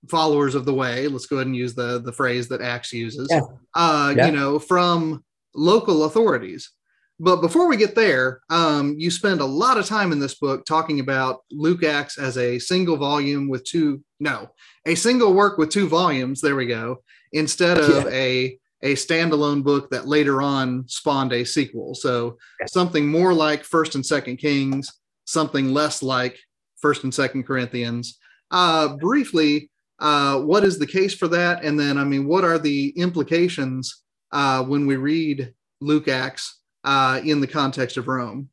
[0.08, 3.28] followers of the way let's go ahead and use the the phrase that acts uses
[3.30, 3.40] yeah.
[3.74, 4.26] Uh, yeah.
[4.26, 6.70] you know from local authorities
[7.18, 10.64] but before we get there um, you spend a lot of time in this book
[10.64, 14.48] talking about luke acts as a single volume with two no
[14.86, 18.10] a single work with two volumes there we go instead of yeah.
[18.10, 23.94] a a standalone book that later on spawned a sequel so something more like first
[23.94, 24.92] and second kings
[25.24, 26.38] something less like
[26.76, 28.18] first and second corinthians
[28.50, 31.64] uh, briefly uh, what is the case for that?
[31.64, 37.20] And then, I mean, what are the implications uh, when we read Luke Acts uh,
[37.24, 38.50] in the context of Rome?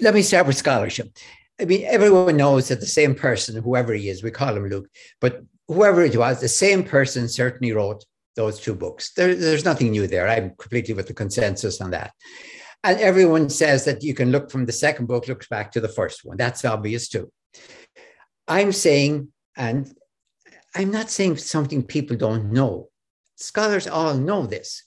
[0.00, 1.16] Let me start with scholarship.
[1.60, 4.88] I mean, everyone knows that the same person, whoever he is, we call him Luke,
[5.20, 8.04] but whoever it was, the same person certainly wrote
[8.36, 9.12] those two books.
[9.14, 10.28] There, there's nothing new there.
[10.28, 12.12] I'm completely with the consensus on that.
[12.84, 15.88] And everyone says that you can look from the second book, looks back to the
[15.88, 16.36] first one.
[16.36, 17.32] That's obvious too.
[18.46, 19.92] I'm saying and
[20.74, 22.90] I'm not saying something people don't know.
[23.36, 24.84] Scholars all know this.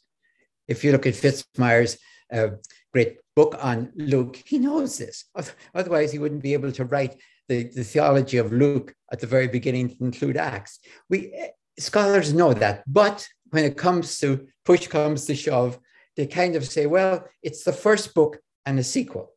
[0.67, 1.97] If you look at Fitzmyer's
[2.31, 2.49] uh,
[2.93, 5.25] great book on Luke, he knows this.
[5.73, 7.15] Otherwise, he wouldn't be able to write
[7.47, 10.79] the, the theology of Luke at the very beginning to include Acts.
[11.09, 11.47] We uh,
[11.79, 15.79] scholars know that, but when it comes to push comes to shove,
[16.15, 19.31] they kind of say, well, it's the first book and a sequel,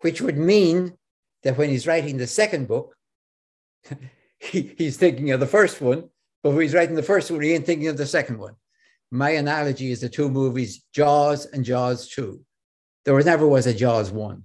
[0.00, 0.94] which would mean
[1.42, 2.94] that when he's writing the second book,
[4.38, 6.08] he, he's thinking of the first one,
[6.42, 8.54] but when he's writing the first one, he ain't thinking of the second one.
[9.10, 12.40] My analogy is the two movies, Jaws and Jaws 2.
[13.04, 14.42] There was never was a Jaws 1.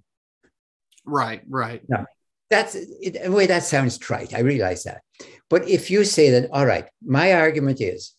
[1.06, 1.82] Right, right.
[1.90, 2.06] No,
[2.50, 4.34] that's in a way that sounds trite.
[4.34, 5.02] I realize that.
[5.50, 8.14] But if you say that, all right, my argument is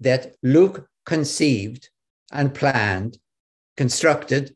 [0.00, 1.90] that Luke conceived
[2.32, 3.18] and planned,
[3.76, 4.54] constructed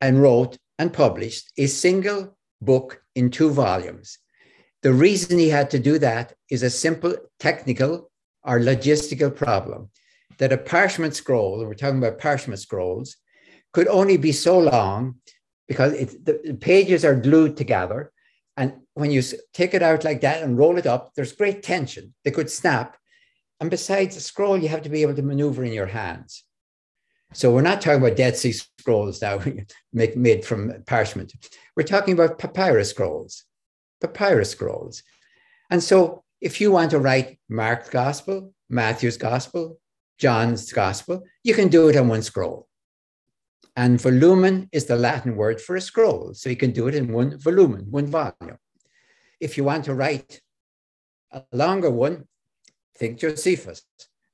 [0.00, 4.18] and wrote and published a single book in two volumes
[4.82, 8.10] The reason he had to do that is a simple technical
[8.44, 9.90] or logistical problem
[10.38, 13.16] that a parchment scroll, we're talking about parchment scrolls,
[13.72, 15.16] could only be so long
[15.66, 18.12] because it, the pages are glued together.
[18.56, 22.14] And when you take it out like that and roll it up, there's great tension.
[22.24, 22.96] They could snap.
[23.60, 26.44] And besides the scroll, you have to be able to maneuver in your hands.
[27.34, 29.40] So we're not talking about Dead Sea Scrolls now
[29.92, 31.32] made from parchment.
[31.76, 33.44] We're talking about papyrus scrolls,
[34.00, 35.02] papyrus scrolls.
[35.70, 39.78] And so if you want to write Mark's gospel, Matthew's gospel,
[40.18, 42.66] John's gospel, you can do it on one scroll.
[43.76, 46.34] And volumen is the Latin word for a scroll.
[46.34, 48.58] So you can do it in one volumen, one volume.
[49.38, 50.40] If you want to write
[51.30, 52.26] a longer one,
[52.98, 53.82] think Josephus.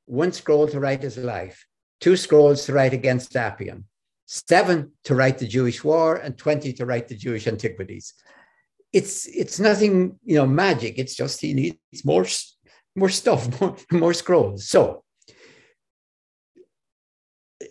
[0.06, 1.66] One scroll to write his life,
[2.00, 3.84] two scrolls to write against Apion,
[4.26, 8.14] seven to write the Jewish war, and 20 to write the Jewish antiquities.
[8.92, 10.98] It's, it's nothing, you know, magic.
[10.98, 12.26] It's just he needs more,
[12.94, 14.68] more stuff, more, more scrolls.
[14.68, 15.04] So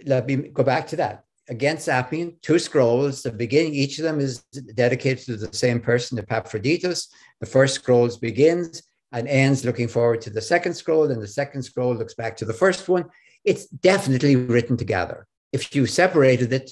[0.06, 1.24] let me go back to that.
[1.50, 3.22] Against Apion, two scrolls.
[3.22, 4.44] The beginning, each of them is
[4.76, 7.10] dedicated to the same person, Epaphroditus.
[7.42, 8.82] The first scrolls begins
[9.14, 12.46] and ends looking forward to the second scroll, and the second scroll looks back to
[12.46, 13.06] the first one.
[13.46, 15.28] It's definitely written together.
[15.52, 16.72] If you separated it,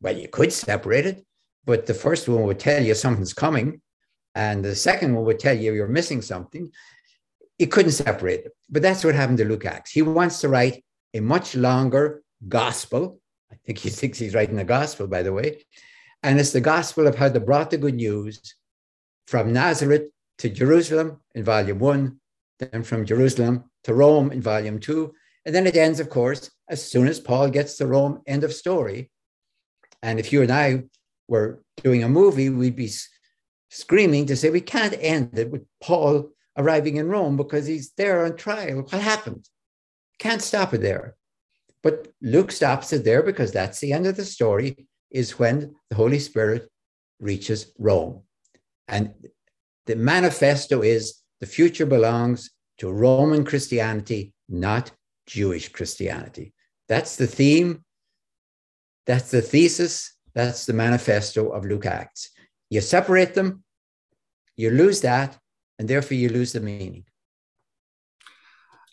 [0.00, 1.26] well, you could separate it,
[1.64, 3.80] but the first one would tell you something's coming,
[4.36, 6.70] and the second one would tell you you're missing something.
[7.58, 8.52] You couldn't separate it.
[8.70, 9.90] But that's what happened to Luke Acts.
[9.90, 13.18] He wants to write a much longer gospel.
[13.50, 15.64] I think he thinks he's writing a gospel, by the way.
[16.22, 18.54] And it's the gospel of how they brought the good news
[19.26, 22.20] from Nazareth to Jerusalem in volume one,
[22.58, 25.14] then from Jerusalem to Rome in volume two.
[25.44, 28.52] And then it ends, of course, as soon as Paul gets to Rome, end of
[28.52, 29.10] story.
[30.02, 30.84] And if you and I
[31.28, 32.90] were doing a movie, we'd be
[33.70, 38.24] screaming to say, we can't end it with Paul arriving in Rome because he's there
[38.24, 38.82] on trial.
[38.82, 39.48] What happened?
[40.18, 41.16] Can't stop it there.
[41.82, 45.96] But Luke stops it there because that's the end of the story, is when the
[45.96, 46.68] Holy Spirit
[47.20, 48.22] reaches Rome.
[48.88, 49.14] And
[49.86, 54.90] the manifesto is the future belongs to Roman Christianity, not
[55.26, 56.52] Jewish Christianity.
[56.88, 57.84] That's the theme.
[59.06, 60.12] That's the thesis.
[60.34, 62.30] That's the manifesto of Luke Acts.
[62.68, 63.62] You separate them,
[64.56, 65.38] you lose that,
[65.78, 67.04] and therefore you lose the meaning.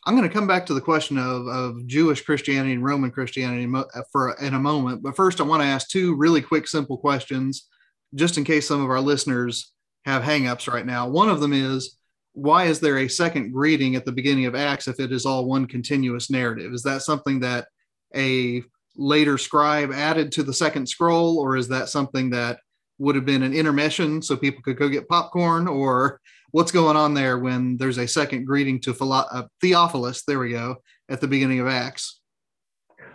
[0.06, 3.72] I'm going to come back to the question of, of Jewish Christianity and Roman Christianity
[4.12, 5.02] for in a moment.
[5.02, 7.68] But first, I want to ask two really quick, simple questions,
[8.14, 9.74] just in case some of our listeners
[10.06, 11.08] have hangups right now.
[11.08, 11.98] One of them is
[12.34, 15.46] why is there a second greeting at the beginning of Acts if it is all
[15.46, 16.74] one continuous narrative?
[16.74, 17.68] Is that something that
[18.16, 18.64] a
[18.96, 22.60] later scribe added to the second scroll, or is that something that
[22.98, 26.20] would have been an intermission so people could go get popcorn, or
[26.52, 30.24] what's going on there when there's a second greeting to uh, Theophilus?
[30.26, 30.78] There we go
[31.10, 32.20] at the beginning of Acts.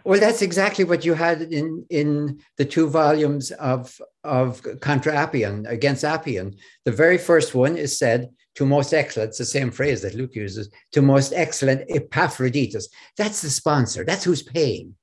[0.08, 5.68] Well, that's exactly what you had in in the two volumes of of Contra Apion
[5.68, 6.56] against Apion.
[6.86, 9.28] The very first one is said to most excellent.
[9.28, 12.88] It's the same phrase that Luke uses to most excellent Epaphroditus.
[13.18, 14.02] That's the sponsor.
[14.02, 14.94] That's who's paying.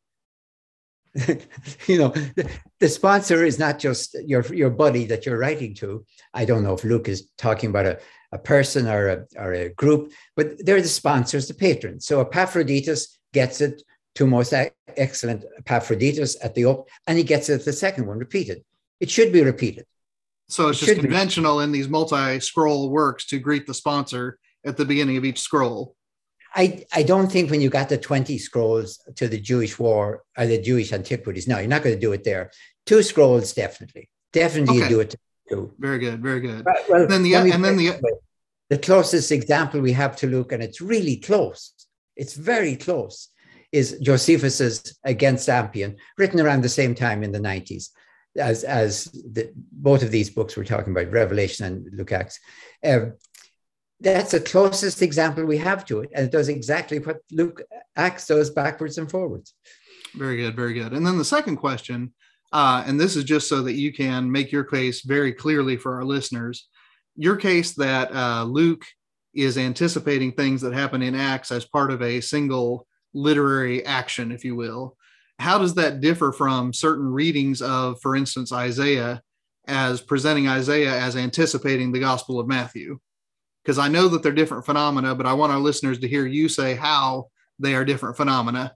[1.88, 2.50] you know, the,
[2.80, 6.04] the, sponsor is not just your your buddy that you're writing to.
[6.34, 8.00] I don't know if Luke is talking about a,
[8.32, 12.08] a person or a, or a group, but they're the sponsors, the patrons.
[12.08, 13.84] So Epaphroditus gets it
[14.16, 14.54] to most
[14.98, 18.64] excellent Epaphroditus at the up, and he gets it the second one repeated.
[19.00, 19.86] It should be repeated.
[20.48, 24.86] So it's it just conventional in these multi-scroll works to greet the sponsor at the
[24.86, 25.96] beginning of each scroll.
[26.56, 30.46] I, I don't think when you got the 20 scrolls to the Jewish war or
[30.46, 32.52] the Jewish antiquities, no, you're not going to do it there.
[32.86, 34.10] Two scrolls, definitely.
[34.32, 34.84] Definitely okay.
[34.84, 35.16] you do it
[35.50, 35.74] too.
[35.80, 36.66] Very good, very good.
[36.88, 38.00] Well, and then the and then the
[38.70, 41.74] the closest example we have to look, and it's really close.
[42.16, 43.30] It's very close.
[43.72, 47.90] Is Josephus's Against Apion, written around the same time in the 90s,
[48.38, 52.40] as as the, both of these books we're talking about, Revelation and Luke Acts.
[52.84, 53.08] Uh,
[54.00, 57.62] that's the closest example we have to it, and it does exactly what Luke
[57.96, 59.54] Acts does backwards and forwards.
[60.16, 60.94] Very good, very good.
[60.94, 62.14] And then the second question,
[62.52, 65.96] uh, and this is just so that you can make your case very clearly for
[65.96, 66.68] our listeners
[67.16, 68.86] your case that uh, Luke
[69.34, 74.46] is anticipating things that happen in Acts as part of a single literary action, if
[74.46, 74.96] you will.
[75.40, 79.22] How does that differ from certain readings of, for instance, Isaiah
[79.68, 83.00] as presenting Isaiah as anticipating the Gospel of Matthew?
[83.64, 86.48] Because I know that they're different phenomena, but I want our listeners to hear you
[86.48, 88.76] say how they are different phenomena.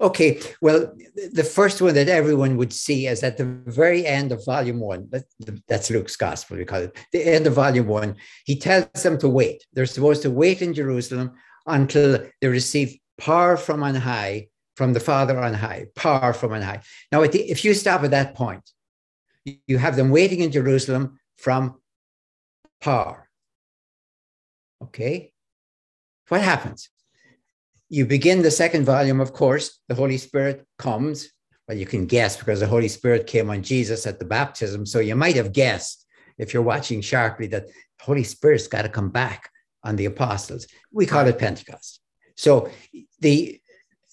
[0.00, 0.92] Okay, well,
[1.32, 5.10] the first one that everyone would see is at the very end of volume one.
[5.68, 6.96] That's Luke's gospel, we call it.
[7.12, 9.64] The end of volume one, he tells them to wait.
[9.72, 11.32] They're supposed to wait in Jerusalem
[11.66, 16.62] until they receive power from on high, from the Father on high, power from on
[16.62, 16.82] high.
[17.12, 18.68] Now, if you stop at that point,
[19.44, 21.80] you have them waiting in Jerusalem from
[22.80, 23.28] power.
[24.82, 25.32] Okay?
[26.28, 26.90] What happens?
[27.88, 31.30] You begin the second volume, of course, the Holy Spirit comes.
[31.68, 34.84] Well, you can guess because the Holy Spirit came on Jesus at the baptism.
[34.86, 36.04] So you might have guessed,
[36.36, 37.68] if you're watching sharply, that
[38.00, 39.50] Holy Spirit's got to come back
[39.84, 40.66] on the apostles.
[40.92, 42.00] We call it Pentecost.
[42.36, 42.70] So
[43.20, 43.60] the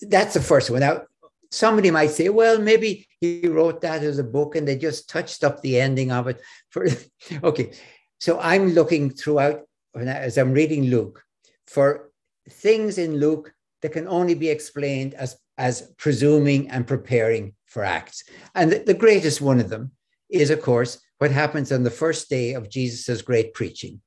[0.02, 0.82] that's the first one.
[0.82, 1.04] Now,
[1.52, 5.44] somebody might say, well, maybe he wrote that as a book and they just touched
[5.44, 6.42] up the ending of it.
[6.70, 6.88] For
[7.44, 7.72] okay,
[8.20, 9.62] so I'm looking throughout
[9.96, 11.24] as I'm reading Luke
[11.68, 12.12] for
[12.50, 18.24] things in Luke that can only be explained as as presuming and preparing for acts.
[18.56, 19.92] And the, the greatest one of them
[20.30, 24.02] is, of course, what happens on the first day of Jesus's great preaching.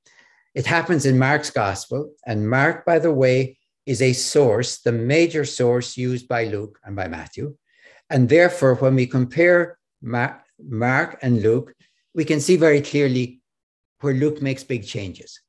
[0.55, 5.45] It happens in Mark's gospel, and Mark, by the way, is a source, the major
[5.45, 7.57] source used by Luke and by Matthew.
[8.09, 11.75] And therefore, when we compare Mark and Luke,
[12.15, 13.41] we can see very clearly
[14.01, 15.41] where Luke makes big changes.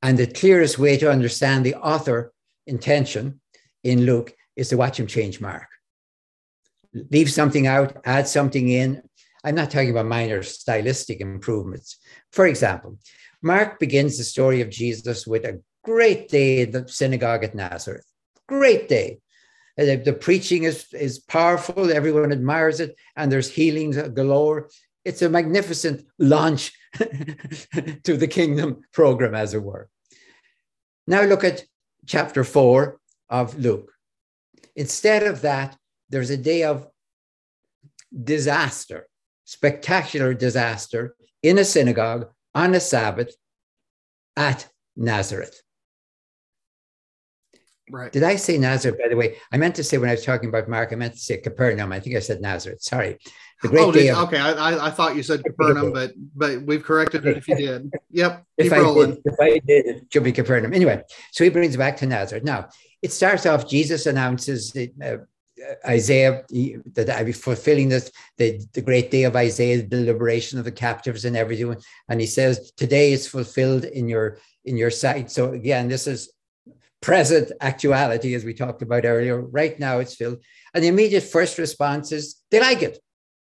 [0.00, 2.32] And the clearest way to understand the author
[2.66, 3.40] intention
[3.84, 5.68] in Luke is to watch him change Mark.
[7.10, 9.02] Leave something out, add something in.
[9.44, 11.98] I'm not talking about minor stylistic improvements.
[12.32, 12.98] For example,
[13.42, 18.04] Mark begins the story of Jesus with a Great day in the synagogue at Nazareth.
[18.46, 19.20] Great day.
[19.78, 21.90] The, the preaching is, is powerful.
[21.90, 22.94] Everyone admires it.
[23.16, 24.68] And there's healings galore.
[25.06, 29.88] It's a magnificent launch to the kingdom program, as it were.
[31.06, 31.64] Now look at
[32.04, 33.90] chapter four of Luke.
[34.76, 35.74] Instead of that,
[36.10, 36.86] there's a day of
[38.12, 39.08] disaster,
[39.44, 42.28] spectacular disaster in a synagogue
[42.58, 43.32] on a Sabbath
[44.36, 45.62] at Nazareth.
[47.90, 48.12] Right.
[48.12, 49.36] Did I say Nazareth, by the way?
[49.52, 51.92] I meant to say when I was talking about Mark, I meant to say Capernaum.
[51.92, 52.82] I think I said Nazareth.
[52.82, 53.16] Sorry.
[53.62, 54.10] The great oh, day.
[54.10, 57.56] Of, okay, I, I thought you said Capernaum, but but we've corrected it if you
[57.56, 57.90] did.
[58.10, 58.44] Yep.
[58.56, 60.74] if, I did, if I did, it should be Capernaum.
[60.74, 61.02] Anyway,
[61.32, 62.44] so he brings back to Nazareth.
[62.44, 62.68] Now,
[63.02, 65.18] it starts off, Jesus announces uh,
[65.86, 66.44] Isaiah
[66.94, 70.72] that I be fulfilling this, the, the great day of Isaiah, the liberation of the
[70.72, 71.76] captives and everything.
[72.08, 75.30] And he says, Today is fulfilled in your in your sight.
[75.30, 76.30] So again, this is
[77.00, 79.40] present actuality, as we talked about earlier.
[79.40, 80.42] Right now, it's filled.
[80.74, 82.98] And the immediate first response is they like it.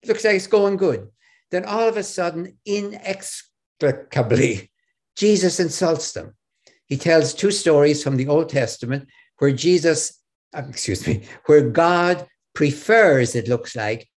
[0.02, 1.08] it looks like it's going good.
[1.50, 4.70] Then all of a sudden, inexplicably,
[5.16, 6.34] Jesus insults them.
[6.86, 10.19] He tells two stories from the Old Testament where Jesus,
[10.54, 14.08] excuse me, where God prefers, it looks like,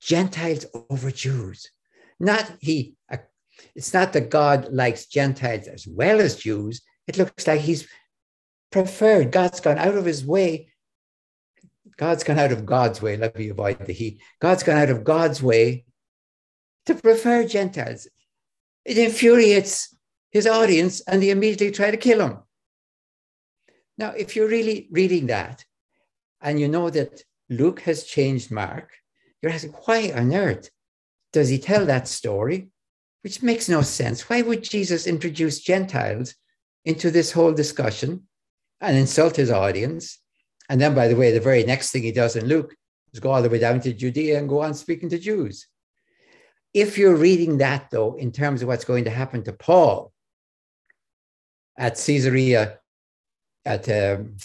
[0.00, 1.70] Gentiles over Jews.
[2.20, 3.18] Not he, uh,
[3.74, 6.82] it's not that God likes Gentiles as well as Jews.
[7.06, 7.88] It looks like he's
[8.70, 9.32] preferred.
[9.32, 10.72] God's gone out of his way.
[11.96, 13.16] God's gone out of God's way.
[13.16, 14.20] Let me avoid the he.
[14.40, 15.84] God's gone out of God's way
[16.86, 18.06] to prefer Gentiles.
[18.84, 19.96] It infuriates
[20.30, 22.38] his audience and they immediately try to kill him.
[23.96, 25.64] Now, if you're really reading that
[26.40, 28.90] and you know that Luke has changed Mark,
[29.40, 30.70] you're asking, why on earth
[31.32, 32.68] does he tell that story?
[33.22, 34.28] Which makes no sense.
[34.28, 36.34] Why would Jesus introduce Gentiles
[36.84, 38.28] into this whole discussion?
[38.80, 40.18] and insult his audience.
[40.68, 42.74] And then, by the way, the very next thing he does in Luke
[43.12, 45.66] is go all the way down to Judea and go on speaking to Jews.
[46.74, 50.12] If you're reading that, though, in terms of what's going to happen to Paul
[51.76, 52.78] at Caesarea,
[53.64, 54.36] at um,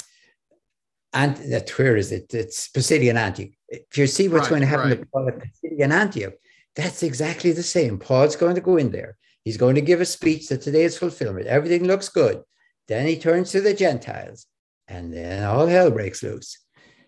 [1.14, 2.34] and that where is it?
[2.34, 3.52] It's Pisidian Antioch.
[3.68, 5.00] If you see what's right, going to happen right.
[5.00, 6.34] to Paul at Pisidian Antioch,
[6.76, 8.00] that's exactly the same.
[8.00, 9.18] Paul's going to go in there.
[9.44, 11.48] He's going to give a speech that today is fulfillment.
[11.48, 12.42] Everything looks good.
[12.88, 14.48] Then he turns to the Gentiles,
[14.88, 16.58] and then all hell breaks loose.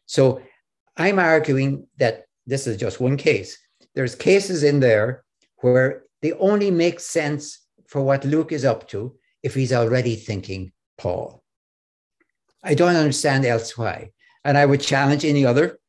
[0.05, 0.41] So
[0.97, 3.57] I'm arguing that this is just one case.
[3.95, 5.23] There's cases in there
[5.57, 10.71] where they only make sense for what Luke is up to if he's already thinking
[10.97, 11.43] Paul.
[12.65, 14.11] I don't understand else why.
[14.43, 15.79] And I would challenge any other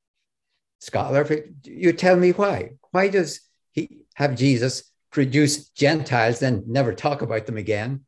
[0.78, 1.26] scholar,
[1.64, 2.72] you tell me why.
[2.90, 3.40] Why does
[3.72, 8.04] he have Jesus produce Gentiles and never talk about them again?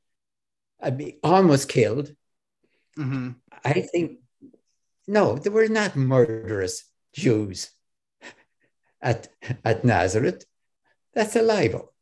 [0.81, 2.15] I'd be almost killed.
[2.99, 3.31] Mm-hmm.
[3.65, 4.19] I think,
[5.07, 7.71] no, they were not murderous Jews
[9.01, 9.29] at,
[9.65, 10.45] at Nazareth.
[11.15, 11.95] That's a libel.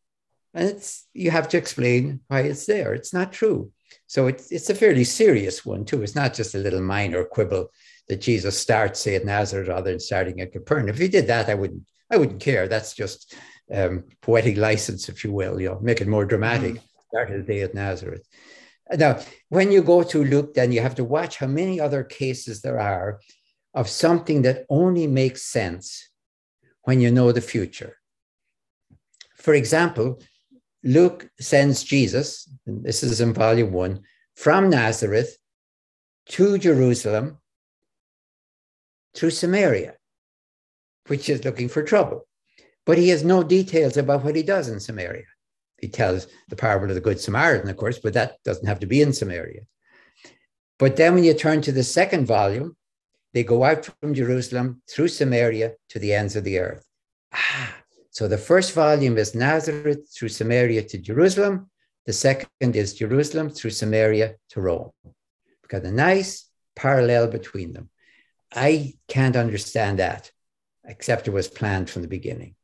[0.52, 2.92] And it's, you have to explain why it's there.
[2.92, 3.72] It's not true.
[4.06, 6.02] So it's, it's a fairly serious one, too.
[6.02, 7.70] It's not just a little minor quibble
[8.08, 10.88] that Jesus starts, say, at Nazareth rather than starting at Capernaum.
[10.88, 12.68] If he did that, I wouldn't, I wouldn't care.
[12.68, 13.34] That's just
[13.72, 16.74] um, poetic license, if you will, you know, make it more dramatic.
[16.74, 16.82] Mm.
[17.08, 18.26] Started the day at Nazareth.
[18.96, 22.62] Now, when you go to Luke, then you have to watch how many other cases
[22.62, 23.20] there are
[23.74, 26.08] of something that only makes sense
[26.82, 27.96] when you know the future.
[29.36, 30.20] For example,
[30.86, 34.02] Luke sends Jesus, and this is in volume one,
[34.36, 35.36] from Nazareth
[36.28, 37.38] to Jerusalem
[39.14, 39.96] through Samaria,
[41.08, 42.26] which is looking for trouble.
[42.84, 45.24] But he has no details about what he does in Samaria.
[45.80, 48.86] He tells the parable of the Good Samaritan, of course, but that doesn't have to
[48.86, 49.62] be in Samaria.
[50.78, 52.76] But then when you turn to the second volume,
[53.34, 56.86] they go out from Jerusalem through Samaria to the ends of the earth.
[57.32, 57.74] Ah,
[58.16, 61.68] so the first volume is Nazareth through Samaria to Jerusalem.
[62.06, 64.90] The second is Jerusalem through Samaria to Rome.
[65.04, 67.90] We've got a nice parallel between them.
[68.50, 70.30] I can't understand that,
[70.86, 72.54] except it was planned from the beginning.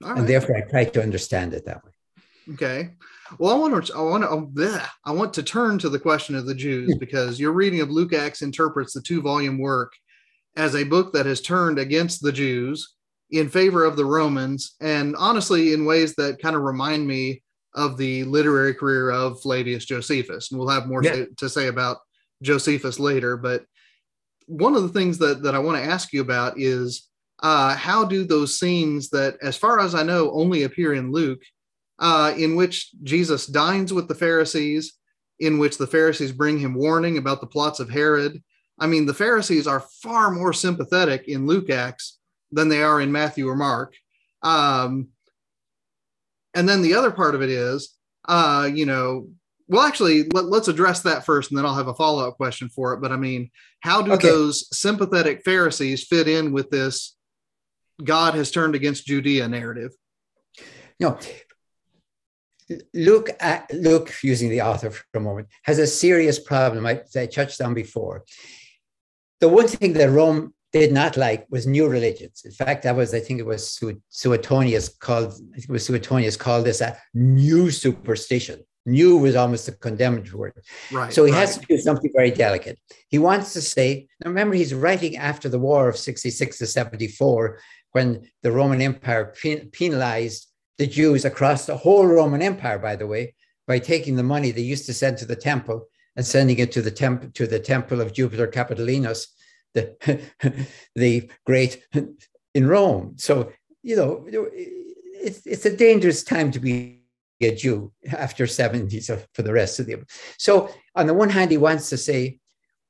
[0.00, 0.16] Right.
[0.16, 2.54] And therefore, I try to understand it that way.
[2.54, 2.92] Okay.
[3.38, 6.36] Well, I want to, I want to, oh, I want to turn to the question
[6.36, 6.98] of the Jews hmm.
[6.98, 9.92] because your reading of Luke Acts interprets the two volume work
[10.56, 12.94] as a book that has turned against the Jews
[13.32, 17.42] in favor of the Romans, and honestly, in ways that kind of remind me
[17.74, 20.50] of the literary career of Flavius Josephus.
[20.50, 21.12] And we'll have more yeah.
[21.12, 21.98] to, to say about
[22.42, 23.38] Josephus later.
[23.38, 23.64] But
[24.46, 27.08] one of the things that, that I want to ask you about is
[27.42, 31.40] uh, how do those scenes that, as far as I know, only appear in Luke,
[31.98, 34.92] uh, in which Jesus dines with the Pharisees,
[35.40, 38.42] in which the Pharisees bring him warning about the plots of Herod.
[38.78, 42.18] I mean, the Pharisees are far more sympathetic in Luke Acts
[42.52, 43.94] than they are in Matthew or Mark.
[44.42, 45.08] Um,
[46.54, 47.96] and then the other part of it is,
[48.28, 49.28] uh, you know,
[49.68, 52.68] well, actually, let, us address that first, and then I'll have a follow up question
[52.68, 53.00] for it.
[53.00, 53.50] But I mean,
[53.80, 54.28] how do okay.
[54.28, 57.16] those sympathetic Pharisees fit in with this
[58.04, 59.92] God has turned against Judea narrative?
[61.00, 61.18] No,
[62.94, 66.86] Luke, at, Luke, using the author for a moment, has a serious problem.
[66.86, 68.24] I, I touched on before.
[69.40, 72.42] The one thing that Rome did not like was new religions.
[72.44, 76.36] In fact, that was, I think it was Suetonius called, I think it was Suetonius
[76.36, 78.60] called this a new superstition.
[78.84, 80.54] New was almost a condemned word.
[80.90, 81.12] Right.
[81.12, 81.40] So he right.
[81.40, 82.80] has to do something very delicate.
[83.08, 87.60] He wants to say, now remember, he's writing after the war of 66 to 74,
[87.92, 89.34] when the Roman Empire
[89.72, 90.48] penalized
[90.78, 93.34] the Jews across the whole Roman Empire, by the way,
[93.68, 96.82] by taking the money they used to send to the temple and sending it to
[96.82, 99.26] the temple to the temple of Jupiter Capitolinus,
[99.74, 100.20] the
[100.94, 101.82] the great
[102.54, 103.14] in Rome.
[103.18, 103.52] So
[103.82, 107.00] you know, it's it's a dangerous time to be
[107.40, 109.96] a Jew after 70 so for the rest of the
[110.38, 112.38] so on the one hand he wants to say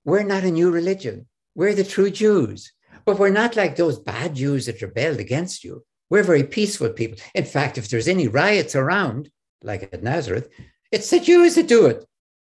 [0.04, 2.70] we're not a new religion we're the true Jews
[3.06, 7.16] but we're not like those bad Jews that rebelled against you we're very peaceful people.
[7.34, 9.30] In fact, if there's any riots around,
[9.62, 10.50] like at Nazareth,
[10.90, 12.04] it's the Jews that do it,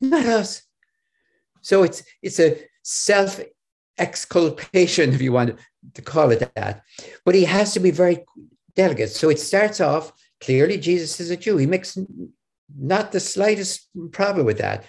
[0.02, 0.62] not us.
[1.62, 3.40] So it's it's a self
[3.98, 5.58] exculpation, if you want
[5.94, 6.84] to call it that.
[7.24, 8.26] But he has to be very
[8.76, 9.10] delicate.
[9.10, 11.58] So it starts off clearly Jesus is a Jew.
[11.58, 11.98] He makes
[12.78, 14.84] not the slightest problem with that.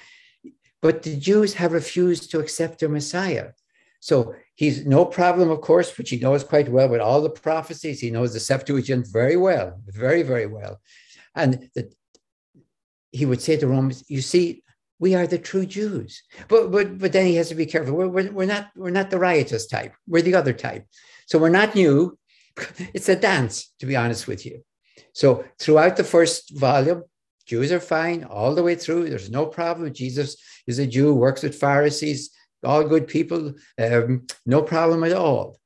[0.82, 3.50] But the Jews have refused to accept their Messiah.
[4.00, 8.00] So he's no problem, of course, which he knows quite well with all the prophecies.
[8.00, 10.80] He knows the Septuagint very well, very, very well.
[11.34, 11.94] And that
[13.10, 14.62] he would say to Romans, you see,
[14.98, 16.22] we are the true Jews.
[16.48, 17.94] But but but then he has to be careful.
[17.94, 19.94] We're, we're, we're not we're not the riotous type.
[20.06, 20.86] We're the other type.
[21.26, 22.18] So we're not new.
[22.94, 24.64] It's a dance, to be honest with you.
[25.12, 27.04] So throughout the first volume,
[27.46, 29.08] Jews are fine all the way through.
[29.08, 29.92] There's no problem.
[29.92, 30.36] Jesus
[30.66, 32.30] is a Jew, works with Pharisees,
[32.64, 35.58] all good people, um, no problem at all.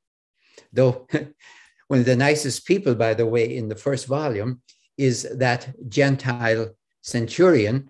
[0.73, 1.07] Though
[1.87, 4.61] one of the nicest people, by the way, in the first volume
[4.97, 7.89] is that Gentile centurion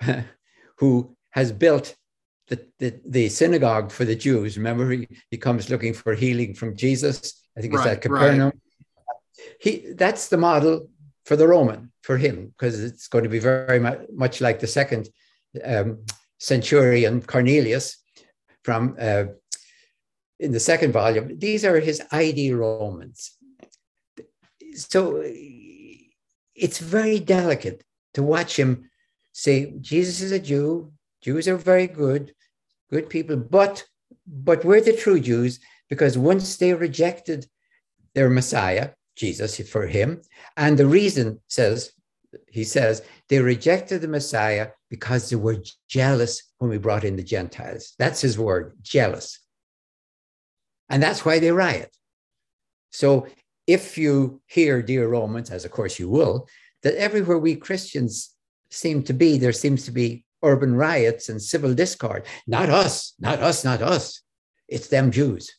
[0.82, 1.94] who has built
[2.48, 4.56] the, the, the, synagogue for the Jews.
[4.56, 7.40] Remember, he, he comes looking for healing from Jesus.
[7.56, 8.50] I think it's right, at Capernaum.
[8.50, 9.46] Right.
[9.60, 10.88] He, that's the model
[11.24, 14.66] for the Roman, for him, because it's going to be very much, much like the
[14.66, 15.08] second
[15.64, 15.98] um,
[16.40, 18.02] centurion, Cornelius,
[18.64, 19.26] from uh,
[20.40, 21.38] in the second volume.
[21.38, 23.36] These are his ID Romans.
[24.74, 28.90] So it's very delicate to watch him
[29.32, 30.92] say Jesus is a Jew.
[31.20, 32.34] Jews are very good,
[32.90, 33.84] good people, but
[34.26, 35.58] but we're the true Jews
[35.88, 37.46] because once they rejected
[38.14, 40.22] their Messiah, Jesus for him,
[40.56, 41.92] and the reason says
[42.48, 47.22] he says they rejected the Messiah because they were jealous when we brought in the
[47.22, 47.94] Gentiles.
[47.98, 49.38] That's his word, jealous.
[50.88, 51.94] And that's why they riot.
[52.90, 53.26] So
[53.66, 56.48] if you hear, dear Romans, as of course you will,
[56.82, 58.34] that everywhere we Christians
[58.72, 62.26] seem to be, there seems to be urban riots and civil discord.
[62.46, 64.22] Not us, not us, not us.
[64.68, 65.50] It's them Jews.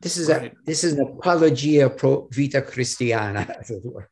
[0.00, 0.52] This is right.
[0.52, 4.10] a this is an apologia pro vita Christiana, as it were.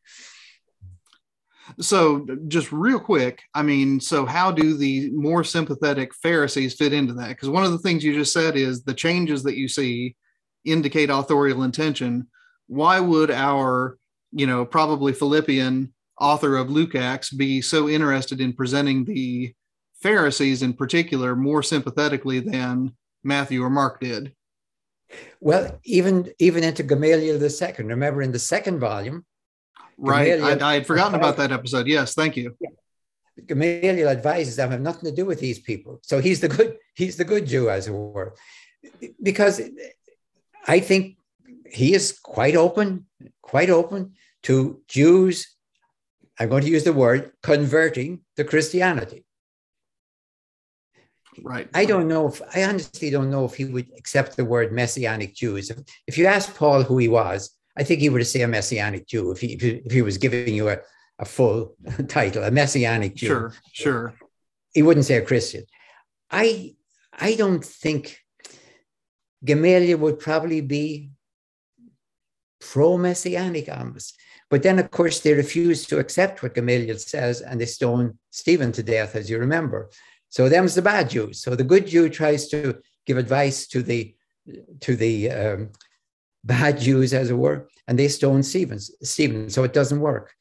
[1.79, 7.13] So, just real quick, I mean, so how do the more sympathetic Pharisees fit into
[7.13, 7.29] that?
[7.29, 10.15] Because one of the things you just said is the changes that you see
[10.65, 12.27] indicate authorial intention.
[12.67, 13.97] Why would our,
[14.31, 19.53] you know, probably Philippian author of Luke Acts be so interested in presenting the
[20.01, 22.93] Pharisees in particular more sympathetically than
[23.23, 24.33] Matthew or Mark did?
[25.39, 27.87] Well, even even into Gamaliel the second.
[27.87, 29.25] Remember in the second volume,
[29.97, 30.41] right?
[30.41, 31.87] I, I, had forgotten about that episode.
[31.87, 32.55] Yes, thank you.
[32.59, 32.69] Yeah.
[33.45, 35.99] Gamaliel advises them have nothing to do with these people.
[36.03, 38.35] So he's the good he's the good Jew, as it were,
[39.21, 39.61] because
[40.67, 41.17] I think
[41.69, 43.05] he is quite open,
[43.41, 45.52] quite open to Jews.
[46.39, 49.25] I'm going to use the word converting to Christianity.
[51.41, 51.67] Right.
[51.73, 55.35] I don't know if I honestly don't know if he would accept the word messianic
[55.35, 55.69] Jews.
[55.69, 59.07] If, if you ask Paul who he was, I think he would say a messianic
[59.07, 60.77] Jew if he, if he, if he was giving you a,
[61.19, 61.75] a full
[62.07, 63.27] title, a messianic Jew.
[63.27, 64.13] Sure, sure.
[64.73, 65.63] He wouldn't say a Christian.
[66.29, 66.75] I
[67.11, 68.19] I don't think
[69.45, 71.11] Gamaliel would probably be
[72.71, 74.17] pro-messianic almost.
[74.49, 78.71] But then, of course, they refuse to accept what Gamaliel says and they stone Stephen
[78.73, 79.89] to death, as you remember.
[80.29, 81.41] So them's the bad Jews.
[81.41, 84.15] So the good Jew tries to give advice to the
[84.81, 85.69] to the um,
[86.43, 88.79] bad Jews, as it were, and they stone Stephen.
[88.79, 89.49] Stephen.
[89.49, 90.33] So it doesn't work.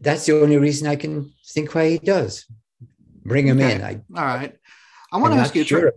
[0.00, 2.46] That's the only reason I can think why he does.
[3.24, 3.74] Bring him okay.
[3.74, 3.82] in.
[3.82, 4.56] I, All right.
[5.12, 5.64] I want to ask you.
[5.64, 5.92] Sure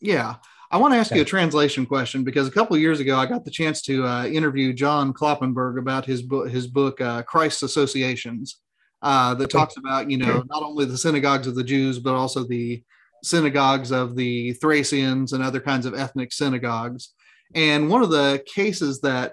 [0.00, 0.36] yeah.
[0.70, 3.44] I want to ask you a translation question because a couple years ago I got
[3.44, 8.60] the chance to uh, interview John Kloppenborg about his book, his book uh, Christ's Associations,
[9.02, 12.44] uh, that talks about you know not only the synagogues of the Jews but also
[12.44, 12.82] the
[13.22, 17.12] synagogues of the Thracians and other kinds of ethnic synagogues.
[17.54, 19.32] And one of the cases that,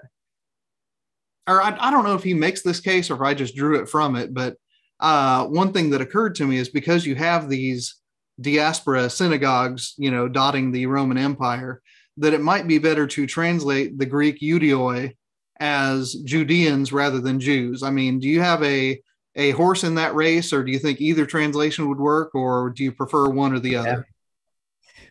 [1.46, 3.80] or I, I don't know if he makes this case or if I just drew
[3.80, 4.56] it from it, but
[5.00, 7.96] uh, one thing that occurred to me is because you have these
[8.40, 11.80] diaspora synagogues, you know, dotting the Roman Empire,
[12.16, 15.16] that it might be better to translate the Greek Ioudaioi
[15.60, 17.82] as Judeans rather than Jews.
[17.82, 19.00] I mean, do you have a
[19.36, 22.84] a horse in that race, or do you think either translation would work, or do
[22.84, 24.06] you prefer one or the other?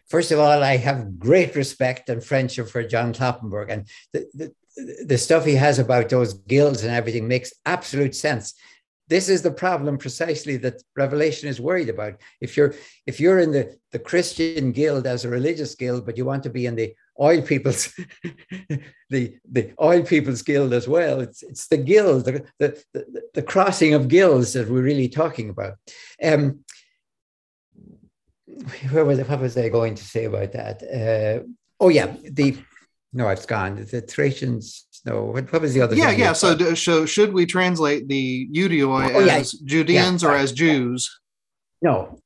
[0.07, 5.05] First of all, I have great respect and friendship for John Kloppenborg, and the, the,
[5.05, 8.53] the stuff he has about those guilds and everything makes absolute sense.
[9.09, 12.21] This is the problem precisely that Revelation is worried about.
[12.39, 12.73] If you're
[13.05, 16.49] if you're in the, the Christian guild as a religious guild, but you want to
[16.49, 17.93] be in the oil people's
[19.09, 23.43] the the oil people's guild as well it's it's the guild the, the, the, the
[23.43, 25.75] crossing of guilds that we're really talking about.
[26.23, 26.63] Um
[28.91, 30.81] where was what was I going to say about that?
[30.83, 31.45] Uh,
[31.79, 32.57] oh yeah the
[33.11, 33.85] no it's gone.
[33.91, 38.07] The Thracians no what, what was the other yeah yeah so so should we translate
[38.07, 39.59] the Ioudaioi oh, as yeah.
[39.65, 41.19] Judeans yeah, or as Jews
[41.81, 42.19] no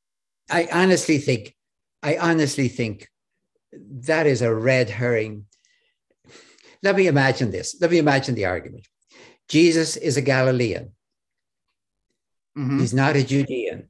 [0.50, 1.56] I honestly think
[2.04, 3.08] I honestly think
[4.08, 5.46] that is a red herring.
[6.84, 7.76] Let me imagine this.
[7.82, 8.88] Let me imagine the argument.
[9.50, 10.92] Jesus is a Galilean.
[12.58, 12.80] Mm-hmm.
[12.80, 13.90] He's not a Judean.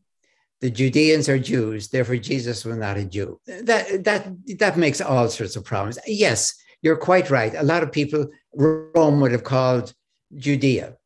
[0.62, 3.40] The Judeans are Jews, therefore Jesus was not a Jew.
[3.46, 4.28] That that
[4.58, 6.00] that makes all sorts of problems.
[6.08, 7.54] Yes, you're quite right.
[7.54, 8.28] A lot of people
[8.58, 9.94] Rome would have called
[10.36, 10.98] Judea,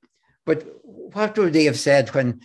[0.46, 2.42] but what would they have said when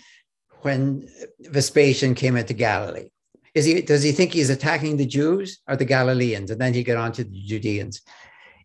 [0.63, 1.09] when
[1.41, 3.11] Vespasian came into Galilee?
[3.55, 6.51] Is he, does he think he's attacking the Jews or the Galileans?
[6.51, 8.03] And then he get on to the Judeans.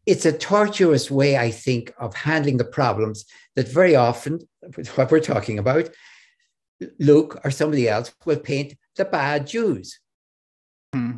[0.05, 3.25] It's a tortuous way, I think, of handling the problems
[3.55, 4.39] that very often,
[4.95, 5.89] what we're talking about,
[6.99, 9.99] Luke or somebody else will paint the bad Jews.
[10.93, 11.17] Hmm.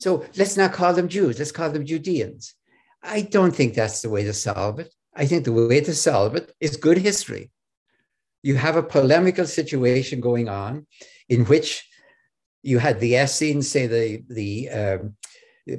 [0.00, 2.54] So let's not call them Jews, let's call them Judeans.
[3.02, 4.92] I don't think that's the way to solve it.
[5.14, 7.50] I think the way to solve it is good history.
[8.42, 10.86] You have a polemical situation going on
[11.28, 11.88] in which
[12.62, 15.16] you had the Essenes, say the the um,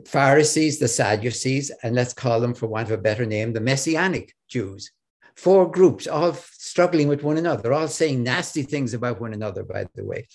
[0.06, 4.34] Pharisees, the Sadducees, and let's call them, for want of a better name, the Messianic
[4.48, 4.92] Jews.
[5.36, 9.88] Four groups, all struggling with one another, all saying nasty things about one another, by
[9.96, 10.28] the way.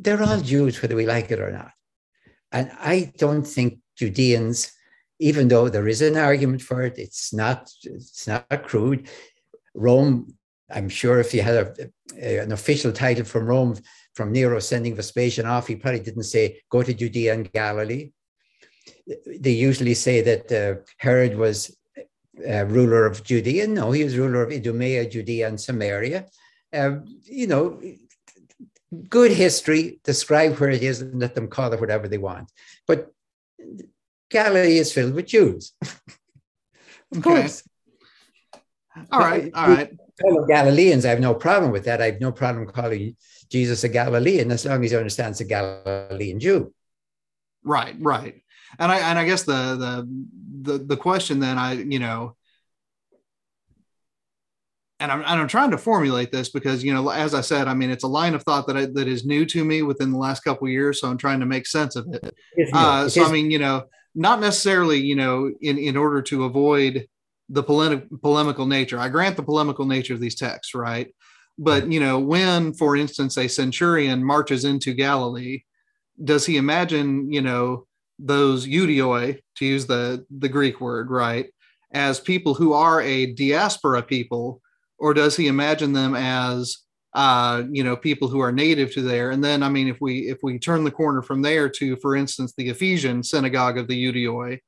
[0.00, 1.72] They're all Jews, whether we like it or not.
[2.50, 4.72] And I don't think Judeans,
[5.18, 9.08] even though there is an argument for it, it's not, it's not crude.
[9.74, 10.34] Rome,
[10.70, 11.90] I'm sure if you had a,
[12.20, 13.76] a, an official title from Rome,
[14.14, 18.10] from Nero sending Vespasian off, he probably didn't say, go to Judea and Galilee.
[19.40, 21.76] they usually say that uh, Herod was
[22.48, 23.66] uh, ruler of Judea.
[23.66, 26.26] No, he was ruler of Idumea, Judea, and Samaria.
[26.72, 27.80] Uh, you know,
[29.08, 32.50] good history, describe where it is and let them call it whatever they want.
[32.86, 33.12] But
[34.30, 35.72] Galilee is filled with Jews.
[35.82, 37.22] of okay.
[37.22, 37.62] course.
[39.10, 39.90] All right, all right.
[40.20, 42.02] Fellow Galileans, I have no problem with that.
[42.02, 43.16] I have no problem calling
[43.50, 46.74] Jesus a Galilean as long as he understands a Galilean Jew.
[47.62, 48.42] Right, right.
[48.78, 52.36] And I and I guess the the the the question then I you know
[55.00, 57.74] and I'm, and I'm trying to formulate this because you know as i said i
[57.74, 60.18] mean it's a line of thought that I, that is new to me within the
[60.18, 62.34] last couple years so i'm trying to make sense of it
[62.72, 67.06] uh, so i mean you know not necessarily you know in in order to avoid
[67.50, 68.98] the polemic, polemical nature.
[68.98, 71.08] I grant the polemical nature of these texts right?
[71.58, 75.62] But you know when for instance a centurion marches into galilee
[76.22, 77.86] does he imagine you know
[78.18, 81.46] those Ioudaioi to use the the greek word right
[81.92, 84.60] as people who are a diaspora people
[84.98, 86.78] or does he imagine them as
[87.14, 89.30] uh, you know people who are native to there.
[89.30, 92.14] And then i mean if we if we turn the corner from there to for
[92.14, 94.58] instance the ephesian synagogue of the Ioudaioi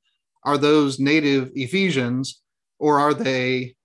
[0.45, 2.41] are those native ephesians
[2.78, 3.76] or are they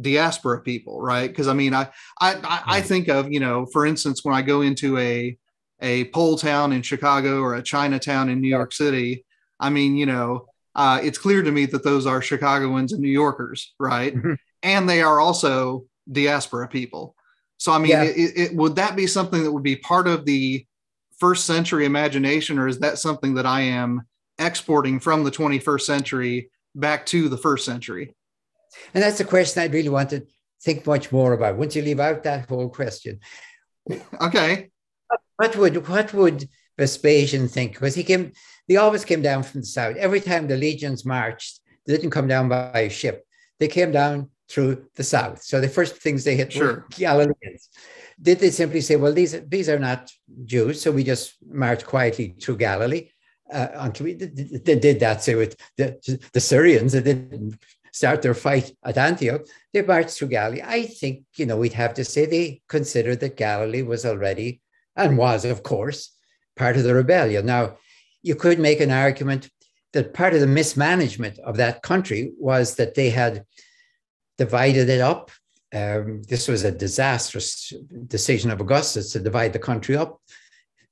[0.00, 1.28] diaspora people right?
[1.28, 1.88] Because i mean I,
[2.20, 5.36] I i think of you know for instance when i go into a
[5.80, 9.24] a pole town in chicago or a chinatown in new york city
[9.58, 10.46] i mean you know
[10.76, 14.14] uh, it's clear to me that those are chicagoans and new yorkers right?
[14.14, 14.34] Mm-hmm.
[14.62, 17.14] and they are also diaspora people.
[17.64, 18.02] So, I mean, yeah.
[18.02, 20.66] it, it, would that be something that would be part of the
[21.18, 24.02] first century imagination, or is that something that I am
[24.38, 28.14] exporting from the 21st century back to the first century?
[28.92, 30.26] And that's a question I really want to
[30.62, 31.56] think much more about.
[31.56, 33.20] Once you leave out that whole question,
[34.20, 34.68] okay,
[35.36, 36.46] what would what would
[36.76, 37.72] Vespasian think?
[37.72, 38.32] Because he came,
[38.68, 39.96] they always came down from the south.
[39.96, 43.24] Every time the legions marched, they didn't come down by ship.
[43.58, 45.42] They came down through the south.
[45.42, 46.66] So the first things they hit sure.
[46.66, 47.68] were Galileans.
[48.20, 50.10] Did they simply say, well, these, these are not
[50.44, 53.10] Jews, so we just march quietly through Galilee?
[53.52, 55.98] Uh, until we did, they did that, say, with the,
[56.32, 57.58] the Syrians, they didn't
[57.92, 59.42] start their fight at Antioch.
[59.72, 60.62] They marched through Galilee.
[60.64, 64.60] I think, you know, we'd have to say they considered that Galilee was already,
[64.96, 66.12] and was, of course,
[66.56, 67.46] part of the rebellion.
[67.46, 67.78] Now,
[68.22, 69.50] you could make an argument
[69.92, 73.44] that part of the mismanagement of that country was that they had
[74.38, 75.30] divided it up.
[75.72, 77.72] Um, this was a disastrous
[78.06, 80.20] decision of Augustus to divide the country up.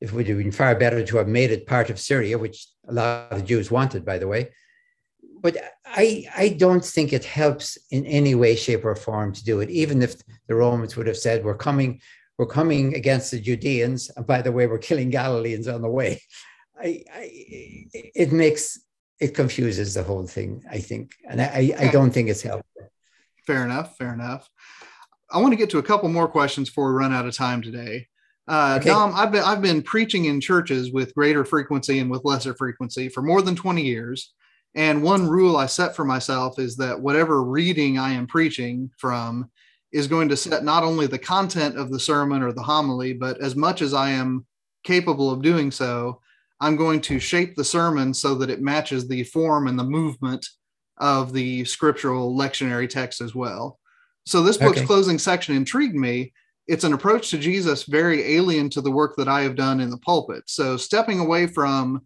[0.00, 2.92] It would have been far better to have made it part of Syria, which a
[2.92, 4.50] lot of the Jews wanted, by the way.
[5.40, 9.60] But I, I don't think it helps in any way, shape, or form to do
[9.60, 10.16] it, even if
[10.48, 12.00] the Romans would have said, We're coming,
[12.38, 16.20] we're coming against the Judeans, and by the way, we're killing Galileans on the way.
[16.80, 17.30] I, I,
[17.92, 18.80] it makes
[19.22, 21.14] it confuses the whole thing, I think.
[21.28, 22.71] And I, I don't think it's helpful.
[23.46, 23.96] Fair enough.
[23.96, 24.48] Fair enough.
[25.30, 27.62] I want to get to a couple more questions before we run out of time
[27.62, 28.08] today.
[28.48, 28.90] Uh, okay.
[28.90, 33.08] Dom, I've been I've been preaching in churches with greater frequency and with lesser frequency
[33.08, 34.32] for more than 20 years.
[34.74, 39.50] And one rule I set for myself is that whatever reading I am preaching from
[39.92, 43.40] is going to set not only the content of the sermon or the homily, but
[43.40, 44.46] as much as I am
[44.82, 46.20] capable of doing so,
[46.60, 50.46] I'm going to shape the sermon so that it matches the form and the movement
[51.02, 53.80] of the scriptural lectionary text as well.
[54.24, 54.86] So this book's okay.
[54.86, 56.32] closing section intrigued me.
[56.68, 59.90] It's an approach to Jesus very alien to the work that I have done in
[59.90, 60.44] the pulpit.
[60.46, 62.02] So stepping away from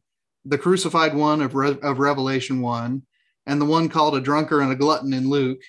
[0.47, 3.03] the crucified one of, Re- of Revelation 1
[3.47, 5.61] and the one called a drunkard and a glutton in Luke,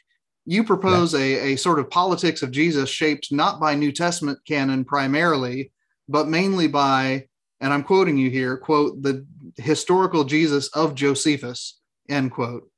[0.46, 1.20] you propose yeah.
[1.20, 5.74] a, a sort of politics of Jesus shaped not by New Testament canon primarily,
[6.08, 7.26] but mainly by,
[7.60, 9.26] and I'm quoting you here, quote, the
[9.58, 12.70] historical Jesus of Josephus, end quote.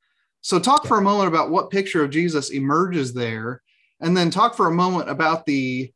[0.42, 3.62] So, talk for a moment about what picture of Jesus emerges there,
[4.00, 5.92] and then talk for a moment about the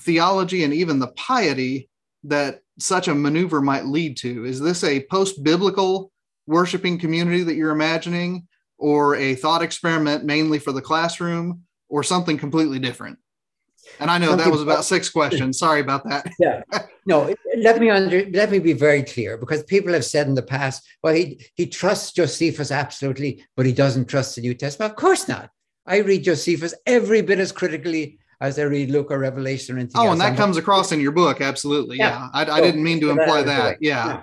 [0.00, 1.90] theology and even the piety
[2.24, 4.44] that such a maneuver might lead to.
[4.44, 6.10] Is this a post biblical
[6.46, 12.38] worshiping community that you're imagining, or a thought experiment mainly for the classroom, or something
[12.38, 13.18] completely different?
[14.00, 15.58] And I know something that was about six questions.
[15.58, 16.30] Sorry about that.
[16.38, 16.62] yeah.
[17.06, 20.42] No, let me under let me be very clear because people have said in the
[20.42, 24.92] past, well, he he trusts Josephus absolutely, but he doesn't trust the New Testament.
[24.92, 25.50] Of course not.
[25.86, 30.00] I read Josephus every bit as critically as I read Luke or Revelation or anything.
[30.00, 30.12] Oh, else.
[30.12, 31.98] and that I'm comes across in your book, absolutely.
[31.98, 32.28] Yeah, yeah.
[32.32, 33.78] I, I so, didn't mean to imply that.
[33.80, 34.06] Yeah.
[34.06, 34.22] yeah.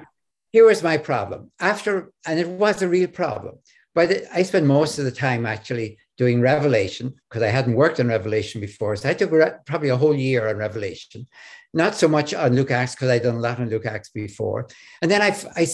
[0.52, 1.52] Here was my problem.
[1.60, 3.56] After, and it was a real problem.
[3.96, 8.10] But I spent most of the time actually doing Revelation because I hadn't worked on
[8.10, 8.98] Revelation before.
[8.98, 9.32] So I took
[9.66, 11.26] probably a whole year on Revelation,
[11.74, 14.68] not so much on Luke Acts because I'd done a lot on Luke Acts before.
[15.02, 15.66] And then I, I,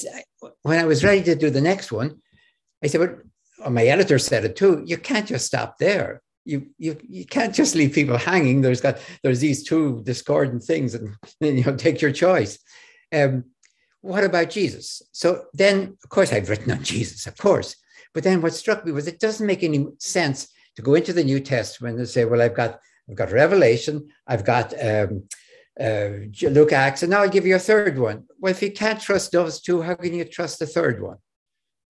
[0.62, 2.22] when I was ready to do the next one,
[2.84, 3.18] I said, "But
[3.60, 4.84] well, my editor said it too.
[4.86, 6.22] You can't just stop there.
[6.46, 8.62] You, you, you can't just leave people hanging.
[8.62, 12.60] There's got there's these two discordant things, and you know take your choice."
[13.12, 13.46] Um,
[14.02, 15.02] what about Jesus?
[15.12, 17.76] So then, of course, I've written on Jesus, of course.
[18.16, 20.48] But then what struck me was it doesn't make any sense
[20.78, 24.46] to go into the New Testament and say, well, I've got I've got Revelation, I've
[24.46, 25.26] got um,
[25.80, 26.10] uh,
[26.42, 28.24] Luke Acts, and now I'll give you a third one.
[28.40, 31.18] Well, if you can't trust those two, how can you trust the third one?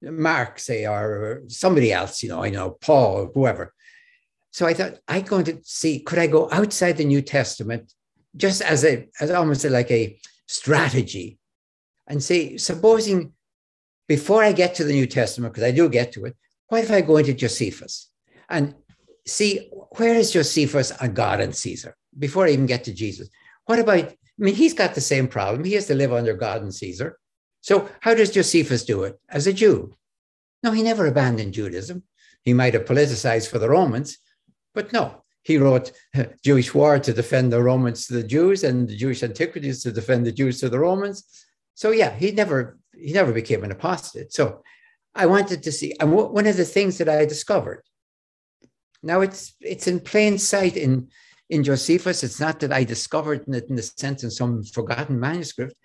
[0.02, 3.74] Mark, say, or somebody else, you know, I know, Paul, or whoever.
[4.52, 7.94] So I thought, I'm going to see, could I go outside the New Testament
[8.36, 11.38] just as a, as almost like a strategy
[12.08, 13.34] and say, supposing
[14.08, 16.36] before I get to the New Testament, because I do get to it,
[16.68, 18.10] what if I go into Josephus
[18.50, 18.76] and
[19.26, 23.30] see where is Josephus on God and Caesar before I even get to Jesus?
[23.66, 25.64] What about, I mean, he's got the same problem.
[25.64, 27.18] He has to live under God and Caesar.
[27.62, 29.94] So how does Josephus do it as a Jew?
[30.64, 32.04] No, he never abandoned Judaism.
[32.44, 34.20] He might have politicized for the Romans,
[34.76, 35.92] but no, he wrote
[36.44, 40.26] Jewish war to defend the Romans to the Jews and the Jewish antiquities to defend
[40.26, 41.24] the Jews to the Romans.
[41.74, 44.34] So yeah, he never he never became an apostate.
[44.34, 44.64] So
[45.14, 47.84] I wanted to see, and one of the things that I discovered,
[49.04, 51.10] now it's it's in plain sight in
[51.50, 52.24] in Josephus.
[52.24, 55.76] It's not that I discovered it in the sense in some forgotten manuscript,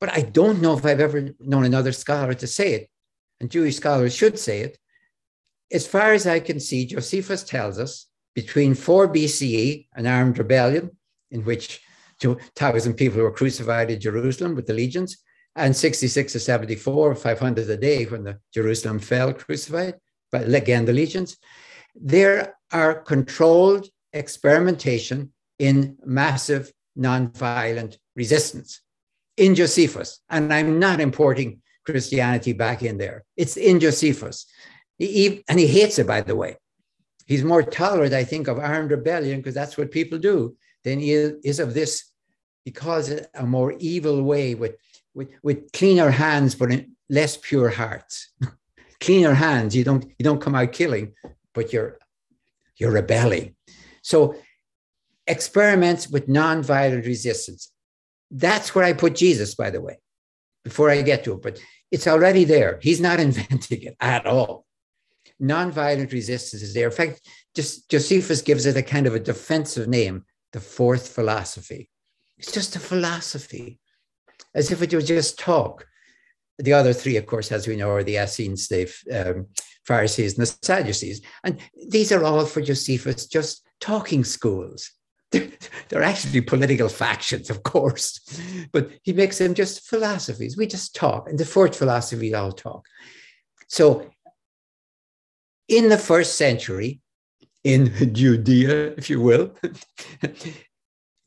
[0.00, 2.90] but I don't know if I've ever known another scholar to say it,
[3.40, 4.78] and Jewish scholars should say it.
[5.72, 10.90] As far as I can see, Josephus tells us between 4 BCE, an armed rebellion
[11.30, 11.80] in which
[12.20, 15.16] 2,000 people were crucified in Jerusalem with the legions,
[15.56, 19.94] and 66 to 74, 500 a day when the Jerusalem fell crucified,
[20.30, 21.36] but again, the legions.
[21.94, 28.80] There are controlled experimentation in massive nonviolent resistance
[29.36, 30.20] in Josephus.
[30.28, 33.24] And I'm not importing Christianity back in there.
[33.36, 34.46] It's in Josephus.
[34.98, 36.56] He, and he hates it, by the way.
[37.26, 41.12] He's more tolerant, I think, of armed rebellion because that's what people do than he
[41.12, 42.10] is of this.
[42.64, 44.76] He calls it a more evil way with
[45.14, 46.70] with, with cleaner hands, but
[47.08, 48.32] less pure hearts.
[49.00, 51.14] cleaner hands, you don't you don't come out killing,
[51.54, 51.98] but you're
[52.76, 53.56] you're rebelling.
[54.02, 54.36] So
[55.26, 57.72] experiments with non-violent resistance.
[58.30, 59.98] That's where I put Jesus, by the way,
[60.64, 61.42] before I get to it.
[61.42, 62.78] But it's already there.
[62.82, 64.66] He's not inventing it at all.
[65.38, 66.86] Non-violent resistance is there.
[66.86, 71.90] In fact, just Josephus gives it a kind of a defensive name, the fourth philosophy.
[72.38, 73.79] It's just a philosophy
[74.54, 75.86] as if it was just talk.
[76.58, 79.46] The other three, of course, as we know, are the Essenes, the um,
[79.86, 81.22] Pharisees, and the Sadducees.
[81.42, 84.90] And these are all for Josephus just talking schools.
[85.30, 88.20] They're, actually political factions, of course,
[88.72, 90.56] but he makes them just philosophies.
[90.56, 91.28] We just talk.
[91.28, 92.84] And the fourth philosophy, all talk.
[93.68, 94.10] So
[95.68, 97.00] in the first century,
[97.64, 99.54] in Judea, if you will,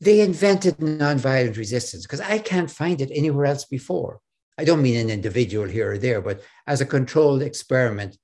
[0.00, 4.20] they invented nonviolent resistance because I can't find it anywhere else before.
[4.58, 8.16] I don't mean an individual here or there, but as a controlled experiment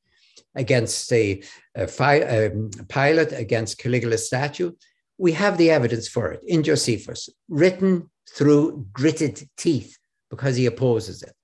[0.55, 1.43] against, say,
[1.75, 4.73] a fi- um, Pilate, against Caligula's statue,
[5.18, 9.99] we have the evidence for it in Josephus, written through gritted teeth
[10.31, 11.35] because he opposes it.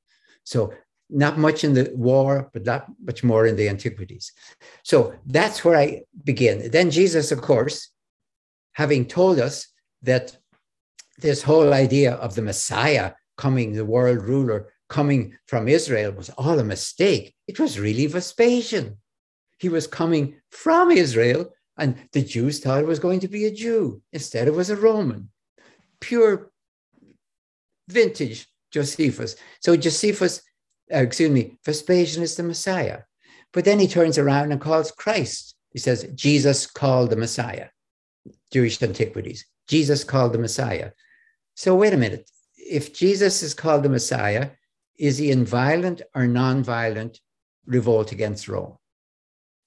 [0.45, 0.73] So
[1.11, 4.33] not much in the war, but not much more in the antiquities.
[4.83, 6.71] So that's where I begin.
[6.71, 7.91] Then Jesus, of course,
[8.73, 9.67] having told us
[10.03, 10.37] that
[11.19, 16.59] this whole idea of the Messiah coming, the world ruler coming from Israel, was all
[16.59, 17.35] a mistake.
[17.49, 18.99] It was really Vespasian.
[19.59, 23.51] He was coming from Israel, and the Jews thought it was going to be a
[23.51, 24.03] Jew.
[24.13, 25.31] Instead, it was a Roman.
[26.01, 26.51] Pure
[27.89, 29.37] vintage Josephus.
[29.61, 30.43] So Josephus,
[30.93, 33.01] uh, excuse me, Vespasian is the Messiah.
[33.53, 35.55] But then he turns around and calls Christ.
[35.71, 37.69] He says, Jesus called the Messiah,
[38.53, 39.47] Jewish antiquities.
[39.69, 40.91] Jesus called the Messiah.
[41.55, 42.31] So, wait a minute.
[42.57, 44.51] If Jesus is called the Messiah,
[44.99, 47.21] is he in violent or non-violent
[47.67, 48.77] revolt against Rome?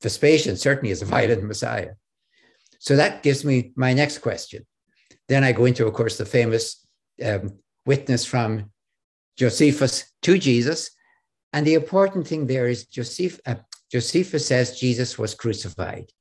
[0.01, 1.93] Vespasian certainly is a violent Messiah.
[2.79, 4.65] So that gives me my next question.
[5.27, 6.85] Then I go into, of course, the famous
[7.23, 8.71] um, witness from
[9.37, 10.91] Josephus to Jesus.
[11.51, 13.55] And the important thing there is Joseph, uh,
[13.91, 16.11] Josephus says Jesus was crucified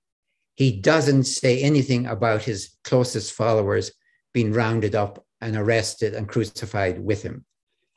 [0.59, 3.93] he doesn't say anything about his closest followers
[4.35, 7.45] being rounded up and arrested and crucified with him.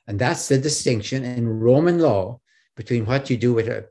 [0.05, 2.39] And that's the distinction in Roman law
[2.75, 3.87] between what you do with a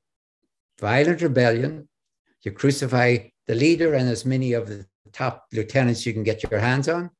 [0.79, 1.89] violent rebellion,
[2.43, 3.17] you crucify
[3.49, 7.11] the leader and as many of the top lieutenants you can get your hands on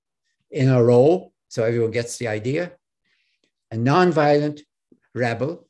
[0.53, 2.71] in a row, so everyone gets the idea.
[3.73, 4.61] A nonviolent
[5.17, 5.67] rebel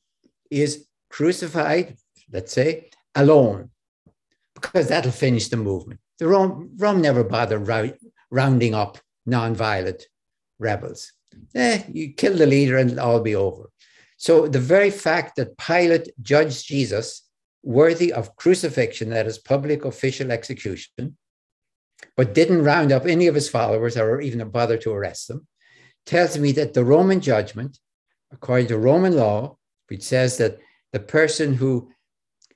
[0.51, 1.97] is crucified,
[2.31, 3.71] let's say, alone,
[4.61, 6.01] because that'll finish the movement.
[6.19, 7.69] The Rome, Rome never bothered
[8.31, 8.99] rounding up
[9.29, 10.03] nonviolent
[10.59, 11.13] rebels.
[11.55, 13.71] Eh, you kill the leader and it'll all be over.
[14.17, 17.27] So the very fact that Pilate judged Jesus
[17.63, 21.17] worthy of crucifixion, that is public official execution,
[22.17, 25.47] but didn't round up any of his followers or even bother to arrest them,
[26.07, 27.79] tells me that the Roman judgment,
[28.33, 29.57] according to Roman law,
[29.89, 30.59] which says that
[30.93, 31.91] the person who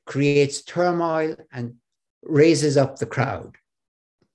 [0.07, 1.75] creates turmoil and
[2.25, 3.57] raises up the crowd,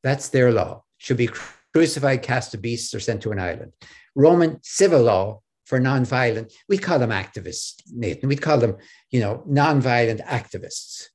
[0.04, 1.30] that's their law, should be
[1.74, 3.74] crucified, cast to beasts, or sent to an island.
[4.16, 8.28] Roman civil law for nonviolent, we call them activists, Nathan.
[8.28, 8.78] We call them,
[9.12, 11.06] you know, nonviolent activists.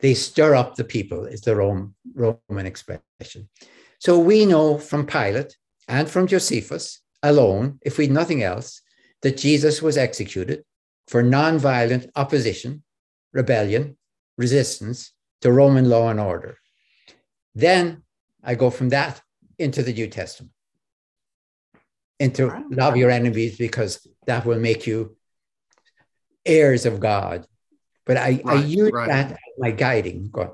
[0.00, 3.48] They stir up the people, is the Rome, Roman expression.
[3.98, 5.56] So we know from Pilate
[5.88, 8.80] and from Josephus alone, if we nothing else,
[9.22, 10.64] that Jesus was executed
[11.08, 12.82] for nonviolent opposition,
[13.32, 13.96] rebellion,
[14.36, 15.12] resistance
[15.42, 16.58] to Roman law and order.
[17.54, 18.02] Then
[18.42, 19.20] I go from that
[19.58, 20.52] into the New Testament,
[22.18, 25.16] into love your enemies because that will make you
[26.46, 27.46] heirs of God.
[28.06, 29.08] But I, right, I use right.
[29.08, 30.30] that as my guiding.
[30.32, 30.50] Go on.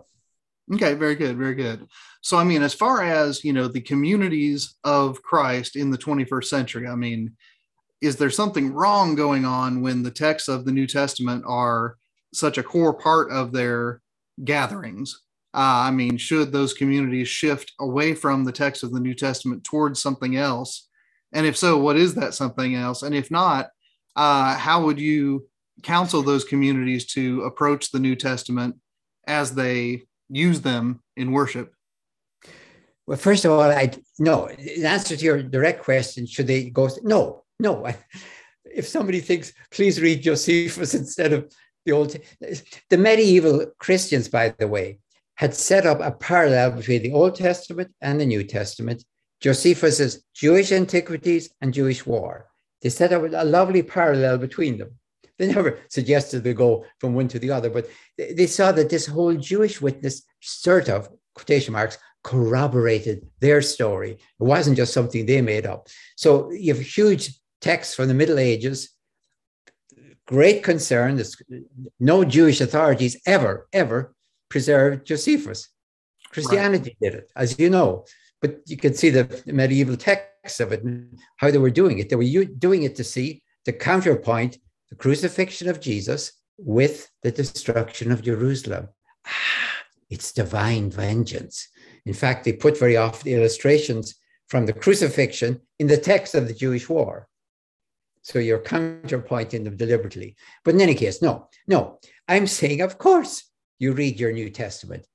[0.75, 1.87] Okay, very good, very good.
[2.21, 6.45] So, I mean, as far as you know, the communities of Christ in the 21st
[6.45, 7.37] century, I mean,
[8.03, 11.97] is there something wrong going on when the texts of the New Testament are
[12.35, 14.03] such a core part of their
[14.45, 15.23] gatherings?
[15.55, 19.65] Uh, I mean, should those communities shift away from the text of the New Testament
[19.65, 20.89] towards something else?
[21.33, 23.03] And if so, what is that something else?
[23.03, 23.71] And if not,
[24.17, 25.49] uh, how would you
[25.83, 28.77] counsel those communities to approach the New Testament
[29.27, 31.73] as they use them in worship?
[33.07, 34.47] Well, first of all, I no.
[34.47, 36.91] In answer to your direct question, should they go?
[37.03, 37.87] No, no.
[38.65, 41.51] if somebody thinks, please read Josephus instead of
[41.89, 42.17] the old,
[42.91, 44.99] the medieval Christians, by the way,
[45.37, 49.05] had set up a parallel between the Old Testament and the New Testament.
[49.41, 52.49] Josephus's Jewish antiquities and Jewish war.
[52.83, 54.91] They set up a lovely parallel between them.
[55.39, 59.07] They never suggested they go from one to the other, but they saw that this
[59.07, 64.13] whole Jewish witness, sort of, quotation marks, corroborated their story.
[64.13, 65.89] It wasn't just something they made up.
[66.17, 68.91] So you have huge texts from the Middle Ages,
[70.29, 71.17] great concern.
[71.17, 71.37] There's
[71.99, 74.15] no Jewish authorities ever, ever
[74.51, 75.69] preserved Josephus.
[76.31, 77.13] Christianity right.
[77.13, 78.05] did it, as you know.
[78.43, 82.09] But you can see the medieval texts of it and how they were doing it.
[82.09, 84.59] They were doing it to see the counterpoint,
[84.91, 88.89] the crucifixion of Jesus with the destruction of Jerusalem.
[89.27, 91.69] Ah, it's divine vengeance.
[92.05, 94.15] In fact, they put very often illustrations
[94.49, 97.28] from the crucifixion in the text of the Jewish war.
[98.23, 100.37] So you're counterpointing them deliberately.
[100.65, 101.99] But in any case, no, no.
[102.27, 103.45] I'm saying, of course,
[103.79, 105.07] you read your New Testament.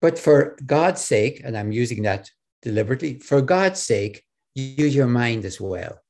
[0.00, 2.30] But for God's sake, and I'm using that
[2.62, 6.00] deliberately, for God's sake, use your mind as well.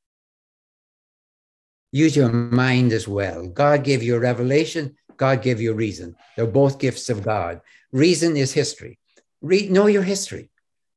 [1.92, 3.48] Use your mind as well.
[3.48, 6.16] God gave you a revelation, God gave you reason.
[6.36, 7.60] They're both gifts of God.
[7.92, 8.98] Reason is history.
[9.42, 10.50] Read, know your history.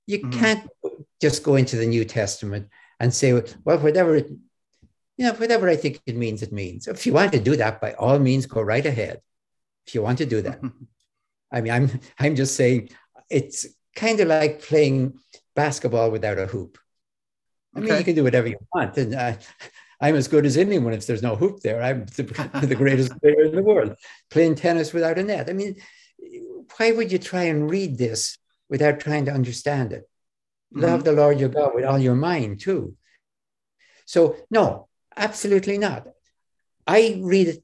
[0.05, 0.39] You mm-hmm.
[0.39, 0.69] can't
[1.19, 4.29] just go into the New Testament and say, well, whatever it,
[5.17, 6.87] you know, whatever I think it means, it means.
[6.87, 9.21] If you want to do that, by all means, go right ahead
[9.85, 10.59] if you want to do that.
[11.51, 12.89] I mean, I'm I'm just saying
[13.29, 15.19] it's kind of like playing
[15.55, 16.79] basketball without a hoop.
[17.75, 19.37] I mean, you can do whatever you want, and I,
[20.01, 21.81] I'm as good as anyone if there's no hoop there.
[21.81, 22.23] I'm the,
[22.67, 23.95] the greatest player in the world.
[24.31, 25.49] Playing tennis without a net.
[25.49, 25.75] I mean,
[26.77, 28.37] why would you try and read this
[28.69, 30.09] without trying to understand it?
[30.73, 30.85] Mm-hmm.
[30.85, 32.95] Love the Lord your God with all your mind too.
[34.05, 34.87] So no,
[35.17, 36.07] absolutely not.
[36.87, 37.63] I read it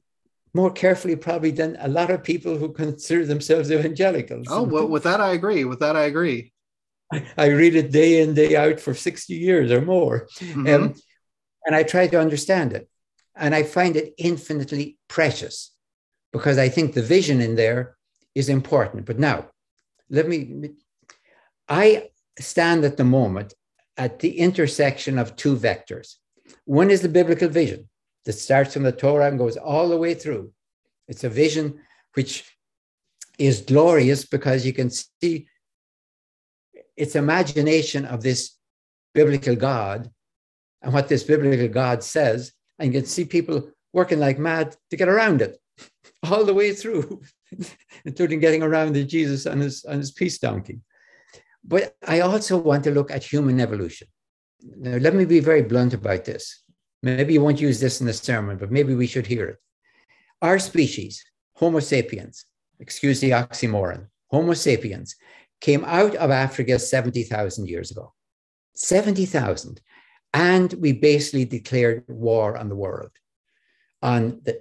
[0.52, 4.46] more carefully probably than a lot of people who consider themselves evangelicals.
[4.50, 5.64] Oh, well, with that I agree.
[5.64, 6.52] With that I agree.
[7.12, 10.28] I, I read it day in, day out for 60 years or more.
[10.38, 10.66] Mm-hmm.
[10.66, 10.94] Um,
[11.66, 12.88] and I try to understand it.
[13.36, 15.72] And I find it infinitely precious
[16.32, 17.96] because I think the vision in there
[18.34, 19.06] is important.
[19.06, 19.48] But now,
[20.08, 20.70] let me,
[21.68, 23.54] I stand at the moment
[23.96, 26.16] at the intersection of two vectors.
[26.64, 27.88] One is the biblical vision,
[28.24, 30.52] that starts from the Torah and goes all the way through.
[31.08, 31.80] It's a vision
[32.14, 32.44] which
[33.38, 35.46] is glorious because you can see
[36.96, 38.56] its imagination of this
[39.14, 40.10] biblical God
[40.82, 44.96] and what this biblical God says, and you can see people working like mad to
[44.96, 45.58] get around it
[46.22, 47.22] all the way through.
[48.04, 50.80] including getting around to Jesus on his, on his peace donkey.
[51.64, 54.08] But I also want to look at human evolution.
[54.62, 56.62] Now, let me be very blunt about this.
[57.02, 59.58] Maybe you won't use this in the sermon, but maybe we should hear it.
[60.42, 61.24] Our species,
[61.54, 62.44] Homo sapiens,
[62.78, 65.16] excuse the oxymoron, Homo sapiens,
[65.60, 68.12] came out of Africa 70,000 years ago.
[68.74, 69.80] 70,000.
[70.32, 73.10] And we basically declared war on the world,
[74.02, 74.60] on the,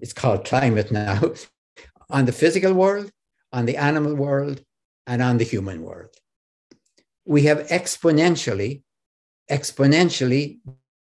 [0.00, 1.20] it's called climate now,
[2.10, 3.10] on the physical world,
[3.52, 4.62] on the animal world,
[5.06, 6.14] and on the human world.
[7.24, 8.82] We have exponentially,
[9.50, 10.58] exponentially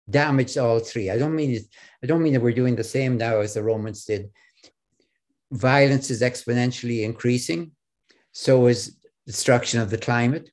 [0.10, 1.10] damaged all three.
[1.10, 1.60] I don't mean
[2.04, 4.30] I don't mean that we're doing the same now as the Romans did.
[5.52, 7.72] Violence is exponentially increasing.
[8.32, 10.50] So is destruction of the climate.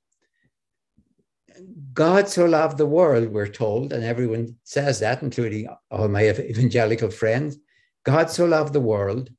[1.92, 7.10] God so loved the world, we're told, and everyone says that, including all my evangelical
[7.10, 7.58] friends.
[8.04, 9.30] God so loved the world,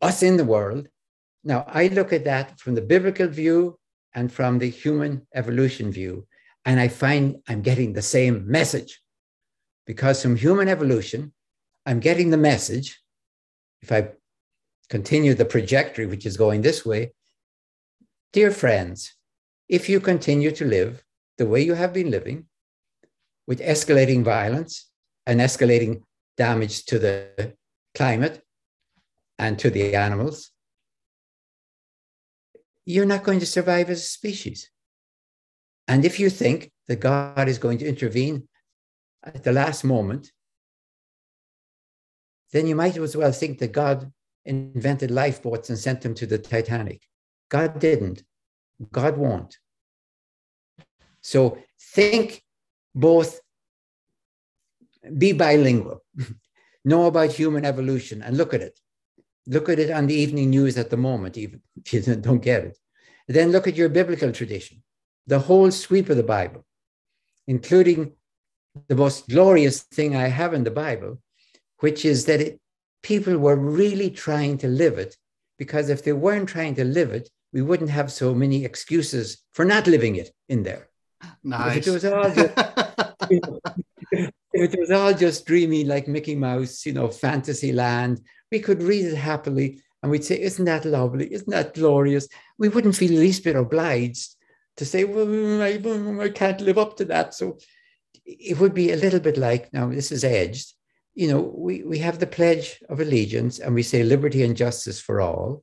[0.00, 0.88] us in the world.
[1.42, 3.78] Now, I look at that from the biblical view
[4.14, 6.26] and from the human evolution view,
[6.64, 9.00] and I find I'm getting the same message.
[9.86, 11.32] Because from human evolution,
[11.84, 13.00] I'm getting the message.
[13.82, 14.10] If I
[14.88, 17.12] continue the trajectory, which is going this way,
[18.32, 19.14] dear friends,
[19.68, 21.04] if you continue to live
[21.36, 22.46] the way you have been living,
[23.46, 24.90] with escalating violence
[25.26, 26.02] and escalating
[26.36, 27.54] damage to the
[27.94, 28.42] climate
[29.38, 30.50] and to the animals,
[32.86, 34.70] you're not going to survive as a species.
[35.88, 38.48] And if you think that God is going to intervene
[39.22, 40.30] at the last moment,
[42.52, 44.10] then you might as well think that God
[44.44, 47.02] invented lifeboats and sent them to the Titanic.
[47.48, 48.22] God didn't.
[48.92, 49.58] God won't.
[51.20, 51.58] So
[51.94, 52.42] think
[52.94, 53.40] both,
[55.18, 56.02] be bilingual,
[56.84, 58.78] know about human evolution and look at it.
[59.46, 62.64] Look at it on the evening news at the moment, even if you don't get
[62.64, 62.78] it.
[63.26, 64.82] Then look at your biblical tradition,
[65.26, 66.64] the whole sweep of the Bible,
[67.46, 68.12] including
[68.88, 71.18] the most glorious thing I have in the Bible,
[71.78, 72.60] which is that it,
[73.02, 75.16] people were really trying to live it,
[75.58, 79.64] because if they weren't trying to live it, we wouldn't have so many excuses for
[79.64, 80.88] not living it in there.
[81.42, 81.78] Nice.
[81.78, 82.52] If it was all just,
[83.30, 88.20] if it was all just dreamy like Mickey Mouse, you know, fantasy land,
[88.50, 91.32] we could read it happily and we'd say, Isn't that lovely?
[91.32, 92.28] Isn't that glorious?
[92.58, 94.33] We wouldn't feel the least bit obliged
[94.76, 97.34] to say, Well, I, I can't live up to that.
[97.34, 97.58] So
[98.24, 100.72] it would be a little bit like now, this is edged.
[101.14, 105.00] You know, we, we have the Pledge of Allegiance and we say liberty and justice
[105.00, 105.62] for all.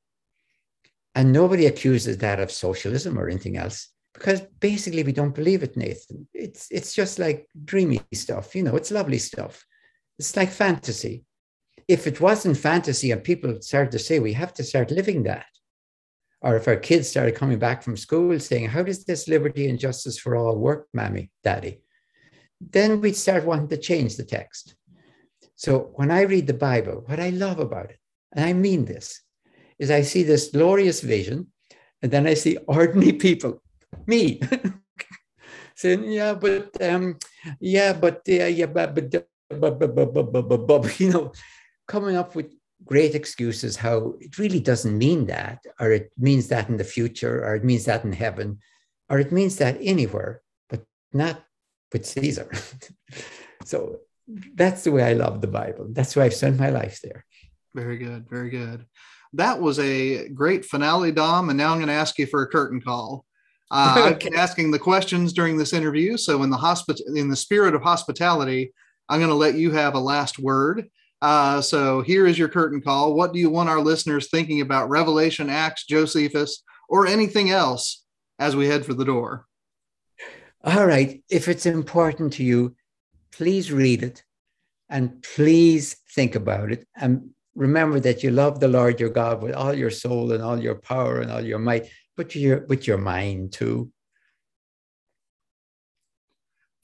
[1.13, 5.77] And nobody accuses that of socialism or anything else because basically we don't believe it,
[5.77, 6.27] Nathan.
[6.33, 9.65] It's it's just like dreamy stuff, you know, it's lovely stuff.
[10.19, 11.25] It's like fantasy.
[11.87, 15.47] If it wasn't fantasy and people started to say we have to start living that,
[16.41, 19.79] or if our kids started coming back from school saying, How does this liberty and
[19.79, 21.81] justice for all work, mammy, daddy?
[22.59, 24.75] Then we'd start wanting to change the text.
[25.55, 27.99] So when I read the Bible, what I love about it,
[28.33, 29.21] and I mean this,
[29.77, 31.47] is I see this glorious vision,
[32.01, 33.61] and then I see ordinary people,
[34.07, 34.41] me,
[35.75, 37.17] saying, "Yeah, but um,
[37.59, 39.11] yeah, but uh, yeah, but but,
[39.59, 41.31] but, but, but, but, but, but, you know,
[41.87, 42.53] coming up with
[42.85, 47.45] great excuses how it really doesn't mean that, or it means that in the future,
[47.45, 48.59] or it means that in heaven,
[49.09, 50.83] or it means that anywhere, but
[51.13, 51.43] not
[51.93, 52.49] with Caesar.
[53.65, 53.97] so
[54.55, 55.87] that's the way I love the Bible.
[55.89, 57.25] That's why I've spent my life there.
[57.73, 58.29] Very good.
[58.29, 58.85] Very good
[59.33, 61.49] that was a great finale, Dom.
[61.49, 63.25] And now I'm going to ask you for a curtain call.
[63.69, 67.35] Uh, I've been asking the questions during this interview, so in the hospit- in the
[67.35, 68.73] spirit of hospitality,
[69.07, 70.89] I'm going to let you have a last word.
[71.21, 73.13] Uh, so here is your curtain call.
[73.13, 78.03] What do you want our listeners thinking about Revelation, Acts, Josephus, or anything else
[78.39, 79.45] as we head for the door?
[80.63, 81.23] All right.
[81.29, 82.75] If it's important to you,
[83.31, 84.23] please read it
[84.89, 89.53] and please think about it and remember that you love the Lord your God with
[89.53, 91.87] all your soul and all your power and all your might,
[92.17, 93.91] but your, with your mind too.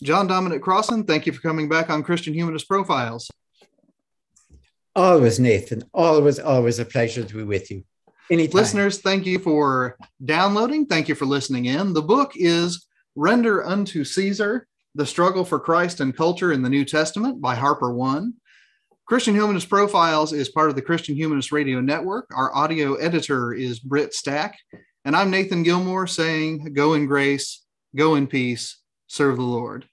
[0.04, 3.30] John Dominic Crossan, thank you for coming back on Christian Humanist Profiles.
[4.98, 5.84] Always, Nathan.
[5.94, 7.84] Always, always a pleasure to be with you.
[8.32, 8.56] Anytime.
[8.56, 9.95] Listeners, thank you for
[10.26, 10.88] downloading.
[10.88, 11.94] Thank you for listening in.
[11.94, 16.84] The book is Render Unto Caesar The Struggle for Christ and Culture in the New
[16.84, 18.34] Testament by Harper One.
[19.06, 22.26] Christian Humanist Profiles is part of the Christian Humanist Radio Network.
[22.36, 24.57] Our audio editor is Britt Stack.
[25.06, 27.64] And I'm Nathan Gilmour saying, Go in grace,
[27.95, 29.88] go in peace, serve the Lord.